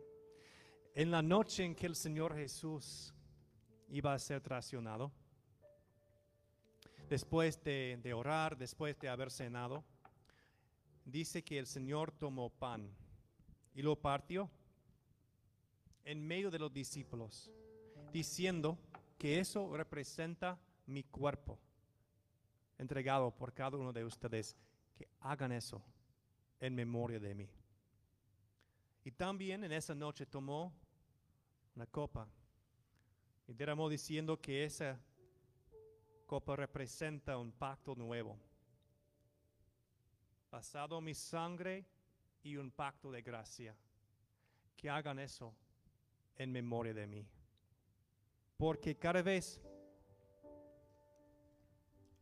En 0.95 1.11
la 1.11 1.21
noche 1.21 1.63
en 1.63 1.75
que 1.75 1.85
el 1.85 1.95
Señor 1.95 2.35
Jesús 2.35 3.13
iba 3.89 4.15
a 4.15 4.17
ser 4.17 4.41
traicionado, 4.41 5.11
después 7.07 7.63
de, 7.63 7.99
de 8.01 8.13
orar, 8.15 8.57
después 8.57 8.97
de 8.97 9.09
haber 9.09 9.29
cenado, 9.29 9.83
dice 11.05 11.43
que 11.43 11.59
el 11.59 11.67
Señor 11.67 12.11
tomó 12.11 12.49
pan 12.49 12.89
y 13.77 13.83
lo 13.83 13.95
partió 13.95 14.49
en 16.03 16.25
medio 16.25 16.49
de 16.49 16.57
los 16.57 16.73
discípulos, 16.73 17.51
diciendo 18.11 18.75
que 19.19 19.39
eso 19.39 19.77
representa 19.77 20.59
mi 20.87 21.03
cuerpo, 21.03 21.59
entregado 22.79 23.29
por 23.29 23.53
cada 23.53 23.77
uno 23.77 23.93
de 23.93 24.03
ustedes, 24.03 24.57
que 24.95 25.07
hagan 25.19 25.51
eso 25.51 25.79
en 26.59 26.73
memoria 26.73 27.19
de 27.19 27.35
mí. 27.35 27.47
Y 29.03 29.11
también 29.11 29.63
en 29.63 29.71
esa 29.71 29.93
noche 29.93 30.25
tomó 30.25 30.73
una 31.75 31.85
copa 31.85 32.27
y 33.47 33.53
derramó 33.53 33.87
diciendo 33.89 34.41
que 34.41 34.63
esa 34.63 34.99
copa 36.25 36.55
representa 36.55 37.37
un 37.37 37.51
pacto 37.51 37.93
nuevo, 37.93 38.39
basado 40.49 40.97
en 40.97 41.03
mi 41.03 41.13
sangre 41.13 41.85
y 42.43 42.57
un 42.57 42.71
pacto 42.71 43.11
de 43.11 43.21
gracia. 43.21 43.75
Que 44.75 44.89
hagan 44.89 45.19
eso 45.19 45.53
en 46.35 46.51
memoria 46.51 46.93
de 46.93 47.07
mí. 47.07 47.27
Porque 48.57 48.95
cada 48.95 49.21
vez 49.21 49.59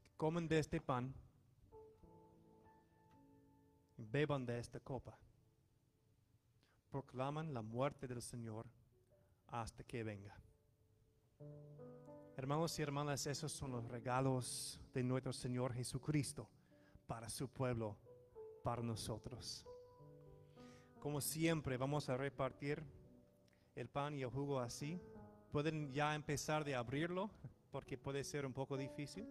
que 0.03 0.11
comen 0.18 0.47
de 0.47 0.59
este 0.59 0.80
pan, 0.80 1.13
beban 3.97 4.45
de 4.45 4.59
esta 4.59 4.80
copa, 4.80 5.18
proclaman 6.89 7.53
la 7.53 7.61
muerte 7.61 8.07
del 8.07 8.22
Señor 8.22 8.66
hasta 9.47 9.84
que 9.84 10.03
venga. 10.03 10.36
Hermanos 12.38 12.78
y 12.80 12.82
hermanas, 12.82 13.26
esos 13.28 13.51
son 13.51 13.72
los 13.72 13.86
regalos 13.88 14.80
de 14.93 15.03
nuestro 15.03 15.32
Señor 15.32 15.74
Jesucristo 15.74 16.49
para 17.07 17.30
su 17.30 17.47
pueblo, 17.47 17.97
para 18.63 18.82
nosotros. 18.82 19.66
Como 21.05 21.21
siempre, 21.21 21.77
vamos 21.77 22.09
a 22.09 22.17
repartir 22.17 22.83
el 23.75 23.87
pan 23.89 24.15
y 24.15 24.23
el 24.23 24.31
jugo 24.31 24.59
así. 24.59 24.99
Pueden 25.51 25.93
ya 25.93 26.15
empezar 26.15 26.65
de 26.65 26.73
abrirlo 26.73 27.29
porque 27.69 27.95
puede 27.95 28.23
ser 28.23 28.43
un 28.43 28.53
poco 28.53 28.75
difícil. 28.75 29.27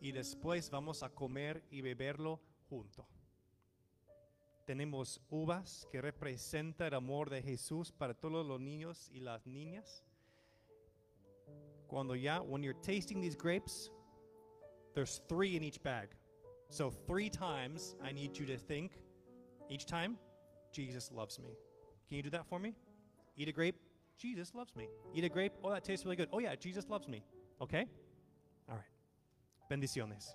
Y 0.00 0.10
después 0.10 0.70
vamos 0.70 1.04
a 1.04 1.10
comer 1.10 1.62
y 1.70 1.82
beberlo 1.82 2.40
junto. 2.68 3.06
Tenemos 4.66 5.20
uvas 5.30 5.86
que 5.92 6.02
representan 6.02 6.88
el 6.88 6.94
amor 6.94 7.30
de 7.30 7.42
Jesús 7.42 7.92
para 7.92 8.14
todos 8.14 8.44
los 8.44 8.60
niños 8.60 9.08
y 9.12 9.20
las 9.20 9.46
niñas. 9.46 10.04
Cuando 11.86 12.16
ya, 12.16 12.40
when 12.40 12.64
you're 12.64 12.80
tasting 12.80 13.20
these 13.20 13.36
grapes, 13.36 13.92
there's 14.94 15.22
three 15.28 15.56
in 15.56 15.62
each 15.62 15.80
bag. 15.80 16.08
So 16.70 16.90
three 16.90 17.30
times 17.30 17.94
I 18.02 18.10
need 18.10 18.36
you 18.36 18.46
to 18.46 18.58
think 18.58 18.98
each 19.70 19.86
time, 19.86 20.18
Jesus 20.72 21.10
loves 21.12 21.38
me. 21.38 21.56
Can 22.08 22.16
you 22.16 22.22
do 22.22 22.30
that 22.30 22.46
for 22.46 22.58
me? 22.58 22.74
Eat 23.36 23.48
a 23.48 23.52
grape, 23.52 23.76
Jesus 24.18 24.54
loves 24.54 24.74
me. 24.74 24.88
Eat 25.14 25.24
a 25.24 25.28
grape, 25.28 25.52
oh, 25.62 25.70
that 25.70 25.84
tastes 25.84 26.04
really 26.04 26.16
good. 26.16 26.28
Oh, 26.32 26.38
yeah, 26.38 26.54
Jesus 26.56 26.88
loves 26.88 27.06
me. 27.08 27.22
Okay? 27.60 27.86
All 28.68 28.76
right. 28.76 28.84
Bendiciones. 29.70 30.34